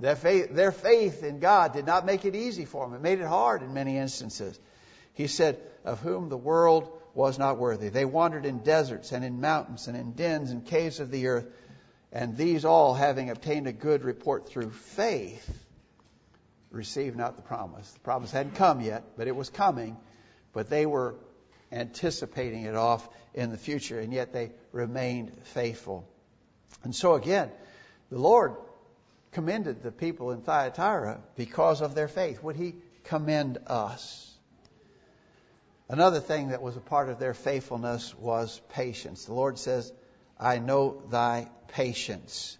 Their 0.00 0.16
faith, 0.16 0.54
their 0.54 0.72
faith 0.72 1.22
in 1.22 1.38
God 1.38 1.72
did 1.72 1.86
not 1.86 2.04
make 2.04 2.24
it 2.24 2.34
easy 2.34 2.64
for 2.64 2.86
them. 2.86 2.94
It 2.94 3.02
made 3.02 3.20
it 3.20 3.26
hard 3.26 3.62
in 3.62 3.74
many 3.74 3.96
instances. 3.96 4.58
He 5.12 5.28
said, 5.28 5.60
Of 5.84 6.00
whom 6.00 6.28
the 6.28 6.36
world 6.36 6.90
was 7.14 7.38
not 7.38 7.58
worthy. 7.58 7.88
They 7.88 8.04
wandered 8.04 8.44
in 8.44 8.58
deserts 8.58 9.12
and 9.12 9.24
in 9.24 9.40
mountains 9.40 9.86
and 9.86 9.96
in 9.96 10.12
dens 10.12 10.50
and 10.50 10.66
caves 10.66 10.98
of 10.98 11.10
the 11.10 11.28
earth. 11.28 11.46
And 12.12 12.36
these 12.36 12.64
all, 12.64 12.94
having 12.94 13.30
obtained 13.30 13.66
a 13.66 13.72
good 13.72 14.04
report 14.04 14.48
through 14.48 14.70
faith, 14.70 15.48
received 16.70 17.16
not 17.16 17.36
the 17.36 17.42
promise. 17.42 17.88
The 17.92 18.00
promise 18.00 18.32
hadn't 18.32 18.56
come 18.56 18.80
yet, 18.80 19.04
but 19.16 19.28
it 19.28 19.36
was 19.36 19.48
coming. 19.48 19.96
But 20.52 20.70
they 20.70 20.86
were 20.86 21.14
anticipating 21.70 22.64
it 22.64 22.74
off 22.74 23.08
in 23.32 23.50
the 23.50 23.58
future, 23.58 23.98
and 23.98 24.12
yet 24.12 24.32
they 24.32 24.52
remained 24.72 25.32
faithful. 25.44 26.08
And 26.82 26.94
so 26.94 27.14
again, 27.14 27.50
the 28.10 28.18
Lord 28.18 28.56
commended 29.34 29.82
the 29.82 29.92
people 29.92 30.30
in 30.30 30.40
Thyatira 30.40 31.20
because 31.36 31.82
of 31.82 31.94
their 31.94 32.08
faith. 32.08 32.42
Would 32.42 32.56
he 32.56 32.76
commend 33.04 33.58
us? 33.66 34.32
Another 35.88 36.20
thing 36.20 36.48
that 36.48 36.62
was 36.62 36.76
a 36.76 36.80
part 36.80 37.10
of 37.10 37.18
their 37.18 37.34
faithfulness 37.34 38.14
was 38.16 38.60
patience. 38.70 39.26
The 39.26 39.34
Lord 39.34 39.58
says, 39.58 39.92
I 40.40 40.58
know 40.58 41.02
thy 41.10 41.48
patience. 41.68 42.56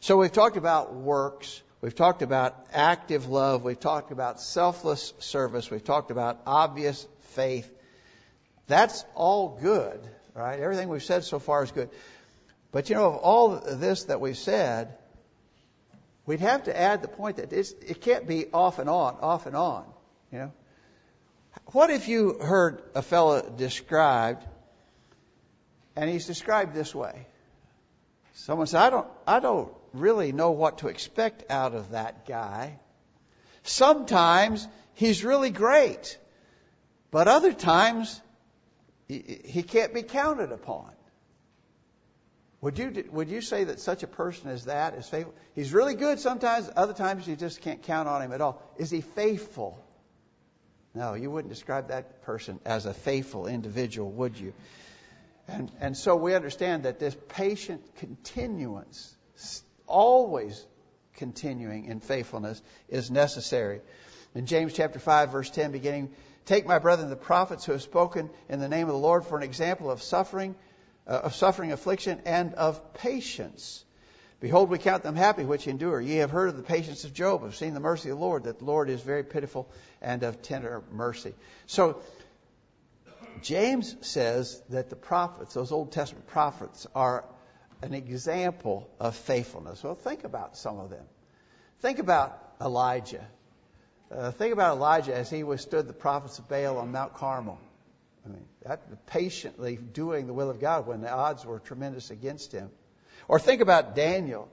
So 0.00 0.16
we've 0.16 0.32
talked 0.32 0.56
about 0.56 0.94
works. 0.94 1.62
We've 1.80 1.94
talked 1.94 2.22
about 2.22 2.56
active 2.72 3.28
love. 3.28 3.64
We've 3.64 3.78
talked 3.78 4.12
about 4.12 4.40
selfless 4.40 5.12
service. 5.18 5.70
We've 5.70 5.84
talked 5.84 6.10
about 6.10 6.40
obvious 6.46 7.06
faith. 7.34 7.70
That's 8.68 9.04
all 9.14 9.58
good, 9.60 10.00
right? 10.34 10.58
Everything 10.58 10.88
we've 10.88 11.04
said 11.04 11.24
so 11.24 11.38
far 11.38 11.64
is 11.64 11.72
good. 11.72 11.90
But 12.72 12.88
you 12.88 12.96
know, 12.96 13.06
of 13.06 13.16
all 13.16 13.48
this 13.50 14.04
that 14.04 14.20
we've 14.20 14.36
said, 14.36 14.96
we'd 16.26 16.40
have 16.40 16.64
to 16.64 16.76
add 16.76 17.02
the 17.02 17.08
point 17.08 17.36
that 17.36 17.52
it 17.52 18.00
can't 18.00 18.26
be 18.26 18.46
off 18.52 18.78
and 18.78 18.90
on, 18.90 19.16
off 19.20 19.46
and 19.46 19.56
on. 19.56 19.84
You 20.32 20.38
know, 20.38 20.52
what 21.66 21.90
if 21.90 22.08
you 22.08 22.38
heard 22.38 22.82
a 22.94 23.02
fellow 23.02 23.48
described, 23.56 24.44
and 25.94 26.10
he's 26.10 26.26
described 26.26 26.74
this 26.74 26.94
way? 26.94 27.26
Someone 28.34 28.66
said, 28.66 28.82
"I 28.82 28.90
don't, 28.90 29.08
I 29.26 29.40
don't 29.40 29.72
really 29.92 30.32
know 30.32 30.50
what 30.50 30.78
to 30.78 30.88
expect 30.88 31.50
out 31.50 31.74
of 31.74 31.90
that 31.90 32.26
guy. 32.26 32.78
Sometimes 33.62 34.66
he's 34.94 35.24
really 35.24 35.50
great, 35.50 36.18
but 37.10 37.28
other 37.28 37.52
times 37.52 38.20
he 39.08 39.62
can't 39.62 39.94
be 39.94 40.02
counted 40.02 40.52
upon." 40.52 40.95
Would 42.62 42.78
you, 42.78 43.04
would 43.10 43.28
you 43.28 43.42
say 43.42 43.64
that 43.64 43.80
such 43.80 44.02
a 44.02 44.06
person 44.06 44.48
as 44.50 44.64
that 44.64 44.94
is 44.94 45.08
faithful? 45.08 45.34
He's 45.54 45.72
really 45.72 45.94
good 45.94 46.18
sometimes, 46.18 46.70
other 46.74 46.94
times 46.94 47.26
you 47.26 47.36
just 47.36 47.60
can't 47.60 47.82
count 47.82 48.08
on 48.08 48.22
him 48.22 48.32
at 48.32 48.40
all. 48.40 48.62
Is 48.78 48.90
he 48.90 49.02
faithful? 49.02 49.78
No, 50.94 51.12
you 51.12 51.30
wouldn't 51.30 51.52
describe 51.52 51.88
that 51.88 52.22
person 52.22 52.58
as 52.64 52.86
a 52.86 52.94
faithful 52.94 53.46
individual, 53.46 54.10
would 54.12 54.38
you? 54.38 54.54
And, 55.46 55.70
and 55.80 55.96
so 55.96 56.16
we 56.16 56.34
understand 56.34 56.84
that 56.84 56.98
this 56.98 57.16
patient 57.28 57.82
continuance, 57.96 59.14
always 59.86 60.64
continuing 61.16 61.84
in 61.84 62.00
faithfulness, 62.00 62.60
is 62.88 63.10
necessary. 63.10 63.82
In 64.34 64.46
James 64.46 64.72
chapter 64.72 64.98
5, 64.98 65.30
verse 65.30 65.50
10, 65.50 65.72
beginning, 65.72 66.10
Take 66.46 66.66
my 66.66 66.78
brethren, 66.78 67.10
the 67.10 67.16
prophets 67.16 67.64
who 67.64 67.72
have 67.72 67.82
spoken 67.82 68.30
in 68.48 68.60
the 68.60 68.68
name 68.68 68.86
of 68.86 68.94
the 68.94 69.00
Lord 69.00 69.26
for 69.26 69.36
an 69.36 69.42
example 69.42 69.90
of 69.90 70.00
suffering 70.00 70.54
uh, 71.06 71.12
of 71.24 71.34
suffering, 71.34 71.72
affliction, 71.72 72.20
and 72.24 72.54
of 72.54 72.94
patience. 72.94 73.84
Behold, 74.40 74.68
we 74.68 74.78
count 74.78 75.02
them 75.02 75.16
happy 75.16 75.44
which 75.44 75.66
endure. 75.66 76.00
Ye 76.00 76.16
have 76.16 76.30
heard 76.30 76.48
of 76.50 76.56
the 76.56 76.62
patience 76.62 77.04
of 77.04 77.14
Job, 77.14 77.42
have 77.42 77.56
seen 77.56 77.74
the 77.74 77.80
mercy 77.80 78.10
of 78.10 78.18
the 78.18 78.24
Lord, 78.24 78.44
that 78.44 78.58
the 78.58 78.64
Lord 78.64 78.90
is 78.90 79.00
very 79.00 79.24
pitiful 79.24 79.70
and 80.02 80.22
of 80.22 80.42
tender 80.42 80.82
mercy. 80.92 81.34
So, 81.66 82.02
James 83.42 83.96
says 84.00 84.62
that 84.70 84.90
the 84.90 84.96
prophets, 84.96 85.54
those 85.54 85.72
Old 85.72 85.92
Testament 85.92 86.26
prophets, 86.26 86.86
are 86.94 87.24
an 87.82 87.94
example 87.94 88.88
of 89.00 89.14
faithfulness. 89.14 89.82
Well, 89.82 89.94
think 89.94 90.24
about 90.24 90.56
some 90.56 90.78
of 90.78 90.90
them. 90.90 91.04
Think 91.80 91.98
about 91.98 92.38
Elijah. 92.60 93.26
Uh, 94.10 94.30
think 94.30 94.52
about 94.52 94.76
Elijah 94.76 95.14
as 95.14 95.30
he 95.30 95.42
withstood 95.42 95.86
the 95.86 95.92
prophets 95.92 96.38
of 96.38 96.48
Baal 96.48 96.78
on 96.78 96.92
Mount 96.92 97.14
Carmel. 97.14 97.58
I 98.26 98.28
mean, 98.28 98.44
that 98.64 99.06
patiently 99.06 99.76
doing 99.76 100.26
the 100.26 100.34
will 100.34 100.50
of 100.50 100.60
God 100.60 100.86
when 100.86 101.00
the 101.00 101.10
odds 101.10 101.44
were 101.44 101.60
tremendous 101.60 102.10
against 102.10 102.52
him. 102.52 102.70
Or 103.28 103.38
think 103.38 103.60
about 103.60 103.94
Daniel 103.94 104.48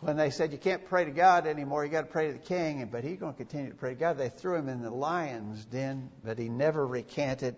when 0.00 0.16
they 0.16 0.30
said 0.30 0.52
you 0.52 0.58
can't 0.58 0.84
pray 0.86 1.06
to 1.06 1.10
God 1.10 1.46
anymore, 1.46 1.84
you 1.84 1.90
got 1.90 2.02
to 2.02 2.06
pray 2.06 2.26
to 2.26 2.34
the 2.34 2.38
king, 2.38 2.86
but 2.92 3.04
he's 3.04 3.18
going 3.18 3.32
to 3.32 3.36
continue 3.36 3.70
to 3.70 3.76
pray 3.76 3.94
to 3.94 3.98
God. 3.98 4.18
They 4.18 4.28
threw 4.28 4.56
him 4.56 4.68
in 4.68 4.82
the 4.82 4.90
lion's 4.90 5.64
den, 5.64 6.10
but 6.22 6.38
he 6.38 6.50
never 6.50 6.86
recanted. 6.86 7.56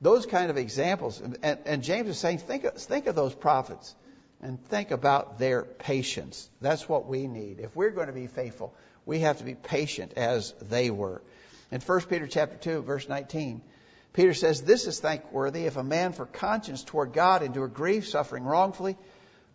Those 0.00 0.26
kind 0.26 0.50
of 0.50 0.58
examples, 0.58 1.20
and, 1.20 1.58
and 1.64 1.82
James 1.82 2.08
is 2.10 2.18
saying, 2.18 2.38
think 2.38 2.70
think 2.74 3.06
of 3.06 3.14
those 3.14 3.34
prophets 3.34 3.94
and 4.42 4.62
think 4.66 4.90
about 4.90 5.38
their 5.38 5.62
patience. 5.62 6.50
That's 6.60 6.86
what 6.86 7.06
we 7.06 7.26
need. 7.26 7.60
If 7.60 7.74
we're 7.74 7.90
going 7.90 8.08
to 8.08 8.12
be 8.12 8.26
faithful, 8.26 8.74
we 9.06 9.20
have 9.20 9.38
to 9.38 9.44
be 9.44 9.54
patient 9.54 10.12
as 10.16 10.52
they 10.60 10.90
were. 10.90 11.22
In 11.70 11.80
1 11.80 12.00
Peter 12.02 12.26
chapter 12.26 12.56
2, 12.56 12.82
verse 12.82 13.08
19, 13.08 13.62
Peter 14.14 14.32
says, 14.32 14.62
This 14.62 14.86
is 14.86 15.00
thankworthy 15.00 15.66
if 15.66 15.76
a 15.76 15.82
man 15.82 16.12
for 16.12 16.24
conscience 16.24 16.82
toward 16.82 17.12
God 17.12 17.42
endure 17.42 17.68
grief, 17.68 18.08
suffering 18.08 18.44
wrongfully. 18.44 18.96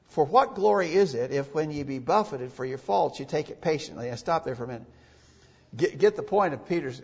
For 0.10 0.26
what 0.26 0.56
glory 0.56 0.93
is 0.93 1.15
it 1.15 1.32
if 1.32 1.54
when 1.54 1.72
ye 1.72 1.84
be 1.84 2.00
buffeted 2.00 2.52
for 2.52 2.65
your 2.65 2.78
faults, 2.78 3.19
you 3.19 3.26
take 3.26 3.50
it 3.50 3.62
patiently? 3.62 4.12
I 4.12 4.15
stop 4.15 4.43
there 4.43 4.56
for 4.56 4.65
a 4.65 4.67
minute. 4.67 4.88
Get, 5.76 5.98
get 5.98 6.15
the 6.15 6.24
point 6.24 6.54
of 6.54 6.67
Peter's 6.67 7.02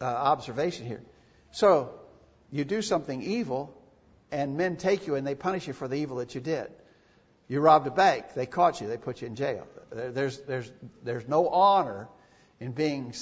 uh, 0.00 0.04
observation 0.04 0.86
here. 0.86 1.02
So, 1.50 1.98
you 2.50 2.64
do 2.64 2.82
something 2.82 3.22
evil, 3.22 3.74
and 4.30 4.56
men 4.56 4.76
take 4.76 5.06
you 5.06 5.14
and 5.16 5.26
they 5.26 5.34
punish 5.34 5.66
you 5.66 5.72
for 5.72 5.88
the 5.88 5.96
evil 5.96 6.18
that 6.18 6.34
you 6.34 6.40
did. 6.40 6.70
You 7.48 7.60
robbed 7.60 7.86
a 7.86 7.90
bank, 7.90 8.26
they 8.34 8.46
caught 8.46 8.80
you, 8.80 8.86
they 8.86 8.96
put 8.96 9.22
you 9.22 9.26
in 9.26 9.34
jail. 9.34 9.66
There's, 9.90 10.38
there's, 10.40 10.70
there's 11.02 11.26
no 11.26 11.48
honor 11.48 12.08
in 12.62 12.72
being, 12.72 13.12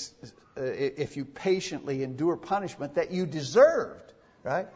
uh, 0.56 0.62
if 0.62 1.16
you 1.16 1.24
patiently 1.24 2.02
endure 2.02 2.36
punishment 2.36 2.96
that 2.96 3.10
you 3.10 3.24
deserved, 3.24 4.12
right? 4.42 4.68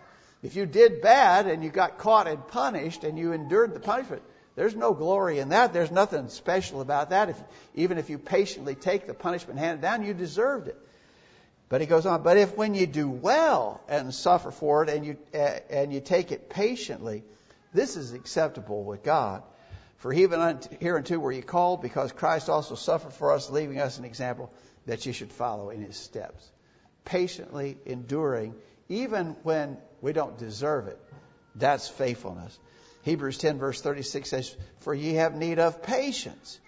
If 0.42 0.56
you 0.56 0.64
did 0.64 1.02
bad 1.02 1.46
and 1.46 1.62
you 1.62 1.70
got 1.70 1.98
caught 1.98 2.26
and 2.26 2.46
punished 2.48 3.04
and 3.04 3.18
you 3.18 3.32
endured 3.32 3.74
the 3.74 3.80
punishment, 3.80 4.22
there's 4.56 4.74
no 4.74 4.94
glory 4.94 5.38
in 5.38 5.50
that. 5.50 5.72
There's 5.74 5.90
nothing 5.90 6.28
special 6.28 6.80
about 6.80 7.10
that. 7.10 7.28
If, 7.28 7.42
even 7.74 7.98
if 7.98 8.08
you 8.08 8.18
patiently 8.18 8.74
take 8.74 9.06
the 9.06 9.14
punishment 9.14 9.58
handed 9.58 9.82
down, 9.82 10.04
you 10.04 10.14
deserved 10.14 10.68
it. 10.68 10.78
But 11.68 11.80
he 11.80 11.86
goes 11.86 12.06
on, 12.06 12.22
but 12.22 12.38
if 12.38 12.56
when 12.56 12.74
you 12.74 12.86
do 12.86 13.08
well 13.08 13.82
and 13.88 14.14
suffer 14.14 14.50
for 14.50 14.84
it 14.84 14.90
and 14.90 15.04
you, 15.04 15.16
uh, 15.34 15.58
and 15.68 15.92
you 15.92 16.00
take 16.00 16.32
it 16.32 16.48
patiently, 16.48 17.22
this 17.74 17.96
is 17.96 18.12
acceptable 18.12 18.84
with 18.84 19.02
God. 19.02 19.42
For 19.96 20.12
even 20.12 20.60
hereunto 20.80 21.18
were 21.18 21.32
you 21.32 21.42
called, 21.42 21.82
because 21.82 22.12
Christ 22.12 22.48
also 22.48 22.74
suffered 22.74 23.12
for 23.12 23.32
us, 23.32 23.50
leaving 23.50 23.80
us 23.80 23.98
an 23.98 24.04
example 24.04 24.52
that 24.86 25.06
ye 25.06 25.12
should 25.12 25.32
follow 25.32 25.70
in 25.70 25.80
his 25.80 25.96
steps. 25.96 26.50
Patiently 27.04 27.78
enduring, 27.86 28.54
even 28.88 29.36
when 29.42 29.78
we 30.00 30.12
don't 30.12 30.38
deserve 30.38 30.88
it. 30.88 30.98
That's 31.54 31.88
faithfulness. 31.88 32.58
Hebrews 33.02 33.38
10 33.38 33.58
verse 33.58 33.80
36 33.80 34.28
says, 34.28 34.56
For 34.80 34.94
ye 34.94 35.14
have 35.14 35.34
need 35.34 35.58
of 35.58 35.82
patience, 35.82 36.58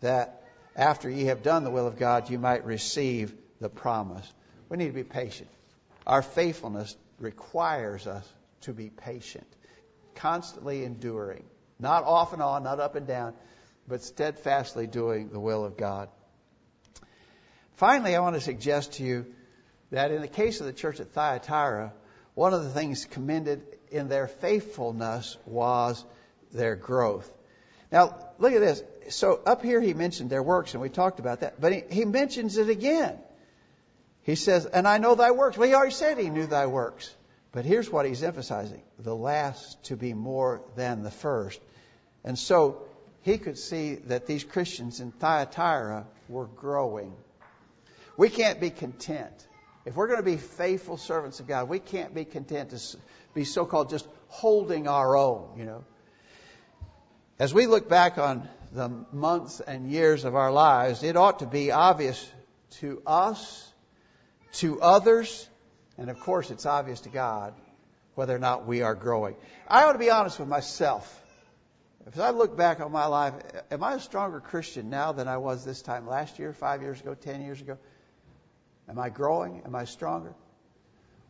that 0.00 0.42
after 0.74 1.08
ye 1.08 1.24
have 1.26 1.42
done 1.42 1.64
the 1.64 1.70
will 1.70 1.86
of 1.86 1.98
God, 1.98 2.30
you 2.30 2.38
might 2.38 2.64
receive 2.64 3.34
the 3.60 3.68
promise. 3.68 4.30
We 4.68 4.78
need 4.78 4.86
to 4.86 4.92
be 4.92 5.04
patient. 5.04 5.50
Our 6.06 6.22
faithfulness 6.22 6.96
requires 7.18 8.06
us 8.06 8.26
to 8.62 8.72
be 8.72 8.90
patient, 8.90 9.46
constantly 10.14 10.84
enduring, 10.84 11.44
not 11.82 12.04
off 12.04 12.32
and 12.32 12.40
on, 12.40 12.62
not 12.62 12.80
up 12.80 12.94
and 12.94 13.06
down, 13.06 13.34
but 13.88 14.02
steadfastly 14.02 14.86
doing 14.86 15.28
the 15.28 15.40
will 15.40 15.64
of 15.64 15.76
God. 15.76 16.08
Finally, 17.74 18.14
I 18.14 18.20
want 18.20 18.36
to 18.36 18.40
suggest 18.40 18.94
to 18.94 19.02
you 19.02 19.26
that 19.90 20.12
in 20.12 20.22
the 20.22 20.28
case 20.28 20.60
of 20.60 20.66
the 20.66 20.72
church 20.72 21.00
at 21.00 21.12
Thyatira, 21.12 21.92
one 22.34 22.54
of 22.54 22.62
the 22.62 22.70
things 22.70 23.04
commended 23.04 23.62
in 23.90 24.08
their 24.08 24.26
faithfulness 24.26 25.36
was 25.44 26.04
their 26.52 26.76
growth. 26.76 27.30
Now, 27.90 28.30
look 28.38 28.52
at 28.52 28.60
this. 28.60 28.82
So 29.10 29.40
up 29.44 29.62
here 29.62 29.80
he 29.80 29.92
mentioned 29.92 30.30
their 30.30 30.42
works, 30.42 30.72
and 30.72 30.80
we 30.80 30.88
talked 30.88 31.18
about 31.18 31.40
that, 31.40 31.60
but 31.60 31.72
he, 31.72 31.82
he 31.90 32.04
mentions 32.04 32.56
it 32.56 32.68
again. 32.68 33.18
He 34.22 34.36
says, 34.36 34.64
and 34.64 34.86
I 34.86 34.98
know 34.98 35.14
thy 35.14 35.32
works. 35.32 35.58
Well, 35.58 35.68
he 35.68 35.74
already 35.74 35.92
said 35.92 36.16
he 36.16 36.30
knew 36.30 36.46
thy 36.46 36.66
works. 36.66 37.12
But 37.52 37.66
here's 37.66 37.90
what 37.90 38.06
he's 38.06 38.22
emphasizing 38.22 38.82
the 38.98 39.14
last 39.14 39.82
to 39.84 39.96
be 39.96 40.14
more 40.14 40.62
than 40.74 41.02
the 41.02 41.10
first. 41.10 41.60
And 42.24 42.38
so 42.38 42.82
he 43.22 43.38
could 43.38 43.58
see 43.58 43.96
that 44.06 44.26
these 44.26 44.42
Christians 44.42 45.00
in 45.00 45.12
Thyatira 45.12 46.06
were 46.28 46.46
growing. 46.46 47.12
We 48.16 48.30
can't 48.30 48.60
be 48.60 48.70
content. 48.70 49.46
If 49.84 49.96
we're 49.96 50.06
going 50.06 50.20
to 50.20 50.24
be 50.24 50.36
faithful 50.36 50.96
servants 50.96 51.40
of 51.40 51.46
God, 51.46 51.68
we 51.68 51.78
can't 51.78 52.14
be 52.14 52.24
content 52.24 52.70
to 52.70 52.98
be 53.34 53.44
so 53.44 53.66
called 53.66 53.90
just 53.90 54.06
holding 54.28 54.88
our 54.88 55.16
own, 55.16 55.58
you 55.58 55.64
know. 55.64 55.84
As 57.38 57.52
we 57.52 57.66
look 57.66 57.88
back 57.88 58.18
on 58.18 58.48
the 58.72 58.88
months 59.12 59.60
and 59.60 59.90
years 59.90 60.24
of 60.24 60.36
our 60.36 60.52
lives, 60.52 61.02
it 61.02 61.16
ought 61.16 61.40
to 61.40 61.46
be 61.46 61.72
obvious 61.72 62.30
to 62.78 63.02
us 63.06 63.68
to 64.52 64.80
others, 64.80 65.48
and 65.98 66.10
of 66.10 66.18
course 66.20 66.50
it's 66.50 66.66
obvious 66.66 67.00
to 67.02 67.08
God 67.08 67.54
whether 68.14 68.34
or 68.34 68.38
not 68.38 68.66
we 68.66 68.82
are 68.82 68.94
growing. 68.94 69.36
I 69.66 69.84
ought 69.84 69.92
to 69.92 69.98
be 69.98 70.10
honest 70.10 70.38
with 70.38 70.48
myself. 70.48 71.20
If 72.06 72.18
I 72.18 72.30
look 72.30 72.56
back 72.56 72.80
on 72.80 72.90
my 72.92 73.06
life, 73.06 73.34
am 73.70 73.82
I 73.82 73.94
a 73.94 74.00
stronger 74.00 74.40
Christian 74.40 74.90
now 74.90 75.12
than 75.12 75.28
I 75.28 75.36
was 75.36 75.64
this 75.64 75.82
time 75.82 76.06
last 76.06 76.38
year, 76.38 76.52
five 76.52 76.82
years 76.82 77.00
ago, 77.00 77.14
ten 77.14 77.42
years 77.42 77.60
ago? 77.60 77.78
Am 78.88 78.98
I 78.98 79.08
growing? 79.08 79.62
Am 79.64 79.74
I 79.74 79.84
stronger? 79.84 80.34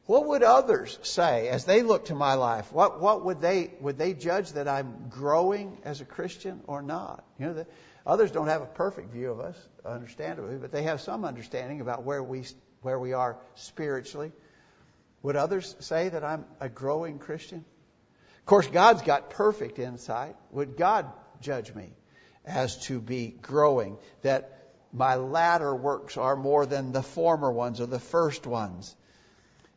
What 0.07 0.27
would 0.27 0.43
others 0.43 0.99
say 1.03 1.49
as 1.49 1.65
they 1.65 1.83
look 1.83 2.07
to 2.07 2.15
my 2.15 2.35
life? 2.35 2.73
What, 2.73 3.01
what 3.01 3.25
would 3.25 3.41
they 3.41 3.73
would 3.81 3.99
they 3.99 4.15
judge 4.15 4.53
that 4.53 4.67
I'm 4.67 5.07
growing 5.11 5.79
as 5.85 6.01
a 6.01 6.05
Christian 6.05 6.61
or 6.67 6.83
not? 6.83 7.25
You 7.39 7.47
know, 7.47 7.55
the, 7.55 7.67
others 8.05 8.33
don't 8.33 8.49
have 8.49 8.63
a 8.63 8.67
perfect 8.67 9.13
view 9.13 9.31
of 9.31 9.41
us, 9.41 9.57
understandably, 9.85 10.57
but 10.57 10.73
they 10.73 10.83
have 10.85 11.01
some 11.01 11.25
understanding 11.25 11.81
about 11.81 12.03
where 12.03 12.23
we 12.23 12.45
where 12.81 12.99
we 12.99 13.13
are 13.13 13.37
spiritually. 13.55 14.33
Would 15.23 15.37
others 15.37 15.77
say 15.81 16.09
that 16.09 16.25
I'm 16.25 16.45
a 16.61 16.69
growing 16.69 17.19
Christian? 17.19 17.65
Of 18.41 18.47
course, 18.47 18.67
God's 18.67 19.03
got 19.03 19.31
perfect 19.31 19.79
insight. 19.79 20.37
Would 20.51 20.77
God 20.77 21.07
judge 21.41 21.75
me 21.75 21.91
as 22.45 22.77
to 22.87 23.01
be 23.01 23.29
growing? 23.41 23.99
That 24.23 24.73
my 24.93 25.15
latter 25.15 25.75
works 25.75 26.17
are 26.17 26.37
more 26.37 26.67
than 26.67 26.93
the 26.93 27.03
former 27.03 27.51
ones 27.51 27.81
or 27.81 27.87
the 27.87 28.01
first 28.01 28.47
ones. 28.47 28.95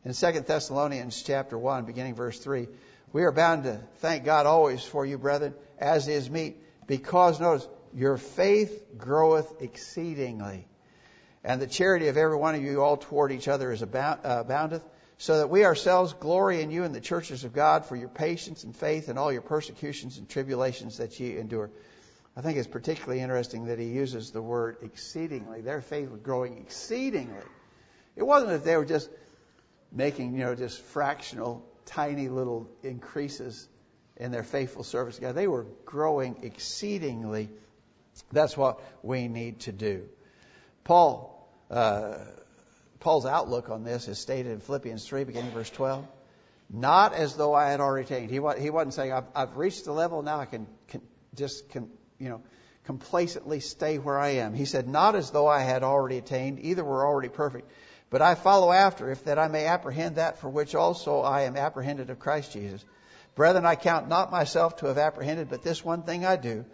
In 0.04 0.12
2 0.12 0.40
Thessalonians 0.40 1.22
chapter 1.22 1.56
1, 1.56 1.84
beginning 1.84 2.14
verse 2.14 2.38
3, 2.38 2.68
we 3.12 3.22
are 3.24 3.32
bound 3.32 3.64
to 3.64 3.80
thank 3.98 4.24
God 4.24 4.46
always 4.46 4.82
for 4.82 5.06
you, 5.06 5.16
brethren, 5.16 5.54
as 5.78 6.08
is 6.08 6.28
meet, 6.28 6.56
because, 6.86 7.40
notice, 7.40 7.66
your 7.94 8.16
faith 8.16 8.84
groweth 8.98 9.62
exceedingly 9.62 10.66
and 11.46 11.62
the 11.62 11.66
charity 11.68 12.08
of 12.08 12.16
every 12.16 12.36
one 12.36 12.56
of 12.56 12.62
you 12.62 12.82
all 12.82 12.96
toward 12.96 13.30
each 13.30 13.46
other 13.46 13.70
is 13.70 13.80
uh, 13.80 14.16
aboundeth, 14.22 14.82
so 15.18 15.38
that 15.38 15.48
we 15.48 15.64
ourselves 15.64 16.12
glory 16.12 16.60
in 16.60 16.70
you 16.70 16.84
and 16.84 16.94
the 16.94 17.00
churches 17.00 17.44
of 17.44 17.52
God 17.52 17.86
for 17.86 17.96
your 17.96 18.08
patience 18.08 18.64
and 18.64 18.76
faith 18.76 19.08
and 19.08 19.18
all 19.18 19.32
your 19.32 19.42
persecutions 19.42 20.18
and 20.18 20.28
tribulations 20.28 20.98
that 20.98 21.18
ye 21.18 21.38
endure. 21.38 21.70
I 22.36 22.42
think 22.42 22.58
it's 22.58 22.68
particularly 22.68 23.20
interesting 23.20 23.66
that 23.66 23.78
he 23.78 23.86
uses 23.86 24.30
the 24.30 24.42
word 24.42 24.76
exceedingly. 24.82 25.62
Their 25.62 25.80
faith 25.80 26.10
was 26.10 26.20
growing 26.20 26.58
exceedingly. 26.58 27.46
It 28.14 28.24
wasn't 28.24 28.50
that 28.50 28.64
they 28.64 28.76
were 28.76 28.84
just 28.84 29.08
making, 29.90 30.34
you 30.34 30.40
know, 30.40 30.54
just 30.54 30.82
fractional, 30.82 31.66
tiny 31.86 32.28
little 32.28 32.68
increases 32.82 33.68
in 34.18 34.32
their 34.32 34.42
faithful 34.42 34.82
service 34.82 35.18
God. 35.18 35.34
They 35.34 35.46
were 35.46 35.66
growing 35.86 36.40
exceedingly. 36.42 37.48
That's 38.32 38.56
what 38.56 38.82
we 39.02 39.28
need 39.28 39.60
to 39.60 39.72
do. 39.72 40.08
Paul 40.84 41.50
uh, 41.70 42.18
Paul's 43.00 43.26
outlook 43.26 43.68
on 43.68 43.84
this 43.84 44.08
is 44.08 44.18
stated 44.18 44.52
in 44.52 44.60
Philippians 44.60 45.06
3, 45.06 45.24
beginning 45.24 45.50
verse 45.50 45.70
12. 45.70 46.06
Not 46.68 47.12
as 47.12 47.36
though 47.36 47.54
I 47.54 47.70
had 47.70 47.80
already 47.80 48.06
attained. 48.06 48.30
He, 48.30 48.40
he 48.60 48.70
wasn't 48.70 48.94
saying, 48.94 49.12
I've, 49.12 49.26
I've 49.34 49.56
reached 49.56 49.84
the 49.84 49.92
level, 49.92 50.22
now 50.22 50.40
I 50.40 50.46
can, 50.46 50.66
can 50.88 51.00
just, 51.34 51.68
can, 51.70 51.88
you 52.18 52.28
know, 52.28 52.42
complacently 52.84 53.60
stay 53.60 53.98
where 53.98 54.18
I 54.18 54.28
am. 54.36 54.54
He 54.54 54.64
said, 54.64 54.88
Not 54.88 55.14
as 55.14 55.30
though 55.30 55.46
I 55.46 55.60
had 55.60 55.82
already 55.82 56.18
attained, 56.18 56.58
either 56.60 56.84
were 56.84 57.06
already 57.06 57.28
perfect, 57.28 57.70
but 58.10 58.22
I 58.22 58.34
follow 58.34 58.72
after, 58.72 59.10
if 59.10 59.24
that 59.24 59.38
I 59.38 59.48
may 59.48 59.66
apprehend 59.66 60.16
that 60.16 60.38
for 60.38 60.48
which 60.48 60.74
also 60.74 61.20
I 61.20 61.42
am 61.42 61.56
apprehended 61.56 62.10
of 62.10 62.18
Christ 62.18 62.52
Jesus. 62.52 62.84
Brethren, 63.34 63.66
I 63.66 63.74
count 63.74 64.08
not 64.08 64.30
myself 64.30 64.76
to 64.76 64.86
have 64.86 64.98
apprehended, 64.98 65.50
but 65.50 65.62
this 65.62 65.84
one 65.84 66.04
thing 66.04 66.24
I 66.24 66.36
do, 66.36 66.64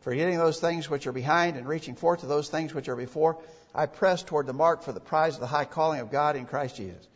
forgetting 0.00 0.38
those 0.38 0.60
things 0.60 0.88
which 0.88 1.06
are 1.06 1.12
behind 1.12 1.56
and 1.56 1.66
reaching 1.66 1.96
forth 1.96 2.20
to 2.20 2.26
those 2.26 2.48
things 2.48 2.72
which 2.72 2.88
are 2.88 2.96
before, 2.96 3.38
I 3.74 3.86
press 3.86 4.22
toward 4.22 4.46
the 4.46 4.52
mark 4.52 4.82
for 4.82 4.92
the 4.92 5.00
prize 5.00 5.34
of 5.34 5.40
the 5.40 5.46
high 5.46 5.64
calling 5.64 6.00
of 6.00 6.10
God 6.10 6.36
in 6.36 6.46
Christ 6.46 6.76
Jesus. 6.76 7.06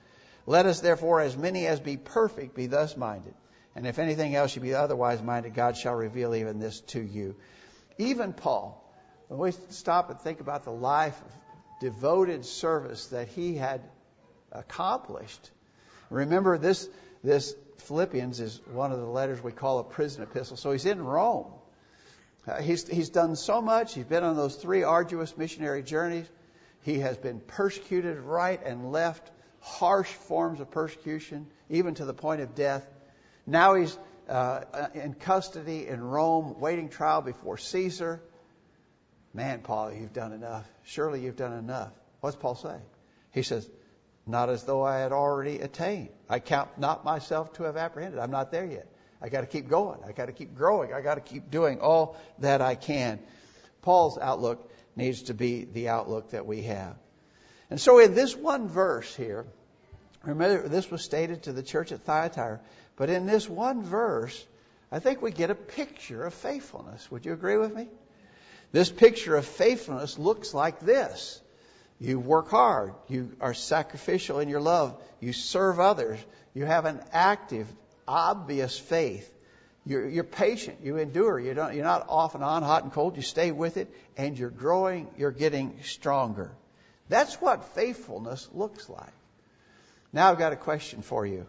Let 0.47 0.67
us 0.67 0.81
therefore, 0.81 1.21
as 1.21 1.37
many 1.37 1.67
as 1.67 1.81
be 1.81 1.97
perfect, 1.97 2.55
be 2.55 2.67
thus 2.67 2.97
minded. 2.97 3.35
And 3.75 3.87
if 3.87 3.99
anything 3.99 4.35
else 4.35 4.55
you 4.57 4.63
be 4.63 4.75
otherwise 4.75 5.23
minded, 5.23 5.55
God 5.55 5.77
shall 5.77 5.95
reveal 5.95 6.35
even 6.35 6.59
this 6.59 6.81
to 6.83 7.01
you. 7.01 7.35
Even 7.99 8.33
Paul 8.33 8.83
when 9.29 9.41
we 9.41 9.53
stop 9.71 10.11
and 10.11 10.21
think 10.21 10.41
about 10.41 10.65
the 10.65 10.73
life 10.73 11.21
of 11.21 11.33
devoted 11.81 12.45
service 12.45 13.07
that 13.09 13.29
he 13.29 13.57
had 13.57 13.83
accomplished, 14.53 15.51
remember 16.11 16.59
this, 16.59 16.89
this 17.25 17.55
Philippians 17.79 18.41
is 18.41 18.61
one 18.73 18.93
of 18.93 19.01
the 19.01 19.07
letters 19.07 19.43
we 19.43 19.53
call 19.53 19.81
a 19.81 19.85
prison 19.85 20.23
epistle. 20.23 20.57
So 20.57 20.71
he's 20.71 20.87
in 20.87 21.03
Rome. 21.03 21.47
Uh, 22.47 22.63
he's, 22.63 22.87
he's 22.87 23.11
done 23.11 23.35
so 23.35 23.61
much. 23.61 23.95
He's 23.95 24.05
been 24.05 24.23
on 24.23 24.37
those 24.37 24.55
three 24.55 24.85
arduous 24.85 25.37
missionary 25.37 25.83
journeys. 25.83 26.27
He 26.87 27.01
has 27.01 27.17
been 27.17 27.41
persecuted 27.41 28.21
right 28.21 28.65
and 28.65 28.93
left, 28.93 29.33
harsh 29.59 30.07
forms 30.07 30.61
of 30.61 30.71
persecution, 30.71 31.49
even 31.69 31.95
to 31.95 32.05
the 32.05 32.15
point 32.15 32.43
of 32.43 32.55
death. 32.55 32.87
Now 33.45 33.75
he's 33.75 33.99
uh, 34.29 34.61
in 34.95 35.15
custody 35.15 35.89
in 35.89 36.01
Rome, 36.01 36.61
waiting 36.61 36.89
trial 36.89 37.23
before 37.23 37.59
Caesar. 37.59 38.23
Man, 39.35 39.63
Paul, 39.63 39.95
you've 39.95 40.13
done 40.13 40.33
enough. 40.33 40.65
Surely 40.85 41.25
you've 41.25 41.35
done 41.35 41.55
enough. 41.55 41.91
What's 42.21 42.37
Paul 42.37 42.55
say? 42.55 42.77
He 43.33 43.43
says, 43.43 43.69
Not 44.25 44.49
as 44.49 44.63
though 44.63 44.85
I 44.85 44.99
had 44.99 45.11
already 45.11 45.59
attained. 45.59 46.11
I 46.29 46.39
count 46.39 46.79
not 46.79 47.05
myself 47.05 47.53
to 47.55 47.65
have 47.65 47.77
apprehended. 47.77 48.21
I'm 48.21 48.31
not 48.31 48.53
there 48.53 48.65
yet. 48.65 48.87
I 49.21 49.29
got 49.29 49.41
to 49.41 49.49
keep 49.49 49.69
going. 49.69 49.99
I 50.07 50.13
got 50.13 50.27
to 50.27 50.33
keep 50.33 50.55
growing. 50.55 50.95
I 50.95 51.01
got 51.01 51.17
to 51.17 51.21
keep 51.21 51.51
doing 51.51 51.81
all 51.81 52.17
that 52.39 52.61
I 52.61 52.77
can. 52.77 53.19
Paul's 53.83 54.19
outlook 54.19 54.71
needs 54.97 55.23
to 55.25 55.35
be 55.35 55.65
the 55.65 55.89
outlook 55.91 56.31
that 56.31 56.47
we 56.47 56.63
have. 56.63 56.97
And 57.71 57.81
so 57.81 57.99
in 57.99 58.15
this 58.15 58.35
one 58.35 58.69
verse 58.69 59.15
here, 59.15 59.47
remember 60.25 60.69
this 60.69 60.91
was 60.91 61.03
stated 61.03 61.45
to 61.45 61.53
the 61.53 61.63
church 61.63 61.93
at 61.93 62.03
Thyatira, 62.03 62.61
but 62.97 63.11
in 63.11 63.27
this 63.27 63.49
one 63.49 63.83
verse, 63.83 64.45
I 64.91 64.99
think 64.99 65.21
we 65.21 65.31
get 65.31 65.51
a 65.51 65.55
picture 65.55 66.25
of 66.25 66.35
faithfulness. 66.35 67.11
Would 67.11 67.27
you 67.27 67.33
agree 67.33 67.57
with 67.57 67.75
me? 67.75 67.89
This 68.73 68.91
picture 68.91 69.37
of 69.37 69.45
faithfulness 69.45 70.19
looks 70.19 70.55
like 70.55 70.81
this. 70.81 71.41
You 71.99 72.19
work 72.19 72.51
hard. 72.51 72.95
You 73.09 73.33
are 73.41 73.55
sacrificial 73.55 74.39
in 74.39 74.49
your 74.49 74.61
love. 74.61 75.01
You 75.21 75.33
serve 75.33 75.81
others. 75.81 76.19
You 76.55 76.67
have 76.67 76.85
an 76.85 77.01
active, 77.13 77.67
obvious 78.07 78.79
faith. 78.79 79.33
You're, 79.87 80.09
you're 80.09 80.25
patient. 80.25 80.79
You 80.83 80.97
endure. 80.97 81.39
You 81.39 81.55
don't, 81.55 81.75
you're 81.75 81.85
not 81.85 82.07
off 82.09 82.35
and 82.35 82.43
on, 82.43 82.65
hot 82.65 82.83
and 82.83 82.93
cold. 82.93 83.17
You 83.17 83.23
stay 83.23 83.53
with 83.53 83.77
it, 83.77 83.89
and 84.17 84.37
you're 84.37 84.51
growing. 84.51 85.09
You're 85.17 85.31
getting 85.31 85.79
stronger. 85.85 86.51
That's 87.09 87.41
what 87.41 87.65
faithfulness 87.77 88.49
looks 88.53 88.89
like. 88.89 89.13
Now 90.13 90.31
I've 90.31 90.39
got 90.39 90.53
a 90.53 90.57
question 90.57 91.03
for 91.03 91.25
you. 91.25 91.47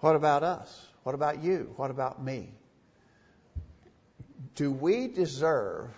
What 0.00 0.14
about 0.14 0.42
us? 0.42 0.86
What 1.04 1.14
about 1.14 1.42
you? 1.42 1.72
What 1.76 1.90
about 1.90 2.22
me? 2.22 2.50
Do 4.54 4.70
we 4.70 5.08
deserve 5.08 5.88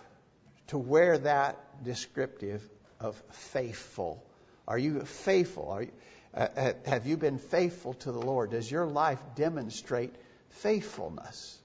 to 0.69 0.79
wear 0.79 1.19
that 1.19 1.83
descriptive 1.85 2.63
of 3.01 3.21
faithful? 3.33 4.25
Are 4.69 4.79
you 4.79 5.01
faithful? 5.01 5.71
Are 5.71 5.83
you, 5.83 5.91
uh, 6.33 6.47
uh, 6.57 6.73
have 6.87 7.07
you 7.07 7.17
been 7.17 7.39
faithful 7.39 7.95
to 7.95 8.13
the 8.13 8.21
Lord? 8.21 8.53
Does 8.53 8.71
your 8.71 8.87
life 8.87 9.19
demonstrate 9.35 10.15
faithfulness? 10.55 11.59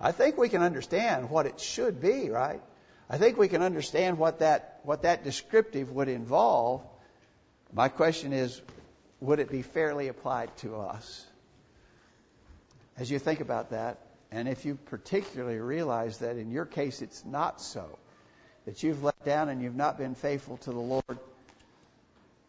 I 0.00 0.12
think 0.12 0.36
we 0.36 0.48
can 0.48 0.62
understand 0.62 1.30
what 1.30 1.46
it 1.46 1.60
should 1.60 2.00
be, 2.00 2.28
right? 2.28 2.60
I 3.08 3.18
think 3.18 3.38
we 3.38 3.48
can 3.48 3.62
understand 3.62 4.18
what 4.18 4.40
that 4.40 4.80
what 4.82 5.02
that 5.02 5.24
descriptive 5.24 5.90
would 5.92 6.08
involve. 6.08 6.82
My 7.72 7.88
question 7.88 8.32
is, 8.32 8.60
would 9.20 9.38
it 9.38 9.50
be 9.50 9.62
fairly 9.62 10.08
applied 10.08 10.56
to 10.58 10.76
us? 10.76 11.24
As 12.98 13.10
you 13.10 13.18
think 13.18 13.40
about 13.40 13.70
that, 13.70 13.98
and 14.30 14.48
if 14.48 14.64
you 14.64 14.76
particularly 14.86 15.58
realize 15.58 16.18
that 16.18 16.36
in 16.36 16.50
your 16.50 16.66
case 16.66 17.02
it's 17.02 17.24
not 17.24 17.60
so, 17.60 17.98
that 18.64 18.82
you've 18.82 19.02
let 19.02 19.24
down 19.24 19.48
and 19.48 19.62
you've 19.62 19.76
not 19.76 19.98
been 19.98 20.14
faithful 20.14 20.56
to 20.58 20.70
the 20.70 20.78
Lord 20.78 21.18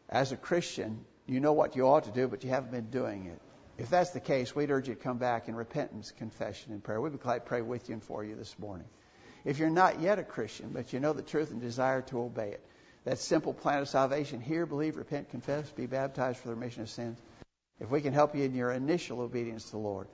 as 0.09 0.31
a 0.31 0.37
Christian, 0.37 1.05
you 1.27 1.39
know 1.39 1.53
what 1.53 1.75
you 1.75 1.87
ought 1.87 2.05
to 2.05 2.11
do, 2.11 2.27
but 2.27 2.43
you 2.43 2.49
haven't 2.49 2.71
been 2.71 2.89
doing 2.89 3.27
it. 3.27 3.41
If 3.77 3.89
that's 3.91 4.09
the 4.09 4.19
case, 4.19 4.55
we'd 4.55 4.71
urge 4.71 4.87
you 4.87 4.95
to 4.95 4.99
come 4.99 5.17
back 5.17 5.47
in 5.47 5.55
repentance, 5.55 6.11
confession, 6.11 6.73
and 6.73 6.83
prayer. 6.83 6.99
We'd 6.99 7.11
be 7.11 7.19
glad 7.19 7.35
to 7.35 7.41
pray 7.41 7.61
with 7.61 7.89
you 7.89 7.93
and 7.93 8.03
for 8.03 8.23
you 8.23 8.35
this 8.35 8.57
morning. 8.57 8.87
If 9.45 9.59
you're 9.59 9.69
not 9.69 10.01
yet 10.01 10.17
a 10.17 10.23
Christian, 10.23 10.71
but 10.73 10.93
you 10.93 10.99
know 10.99 11.13
the 11.13 11.21
truth 11.21 11.51
and 11.51 11.61
desire 11.61 12.01
to 12.03 12.21
obey 12.21 12.49
it, 12.49 12.65
that 13.05 13.19
simple 13.19 13.53
plan 13.53 13.79
of 13.79 13.87
salvation 13.87 14.41
hear, 14.41 14.65
believe, 14.65 14.97
repent, 14.97 15.29
confess, 15.29 15.69
be 15.69 15.85
baptized 15.85 16.39
for 16.39 16.47
the 16.47 16.55
remission 16.55 16.81
of 16.81 16.89
sins. 16.89 17.21
If 17.79 17.91
we 17.91 18.01
can 18.01 18.13
help 18.13 18.35
you 18.35 18.43
in 18.43 18.55
your 18.55 18.71
initial 18.71 19.21
obedience 19.21 19.65
to 19.65 19.71
the 19.71 19.77
Lord, 19.77 20.07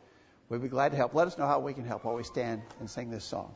we'd 0.50 0.62
be 0.62 0.68
glad 0.68 0.90
to 0.90 0.98
help. 0.98 1.16
Let 1.16 1.28
us 1.28 1.38
know 1.38 1.48
how 1.48 1.60
we 1.60 1.74
can 1.74 1.86
help 1.86 2.04
while 2.04 2.16
we 2.16 2.24
stand 2.24 2.62
and 2.80 2.90
sing 2.90 3.10
this 3.10 3.24
song. 3.24 3.56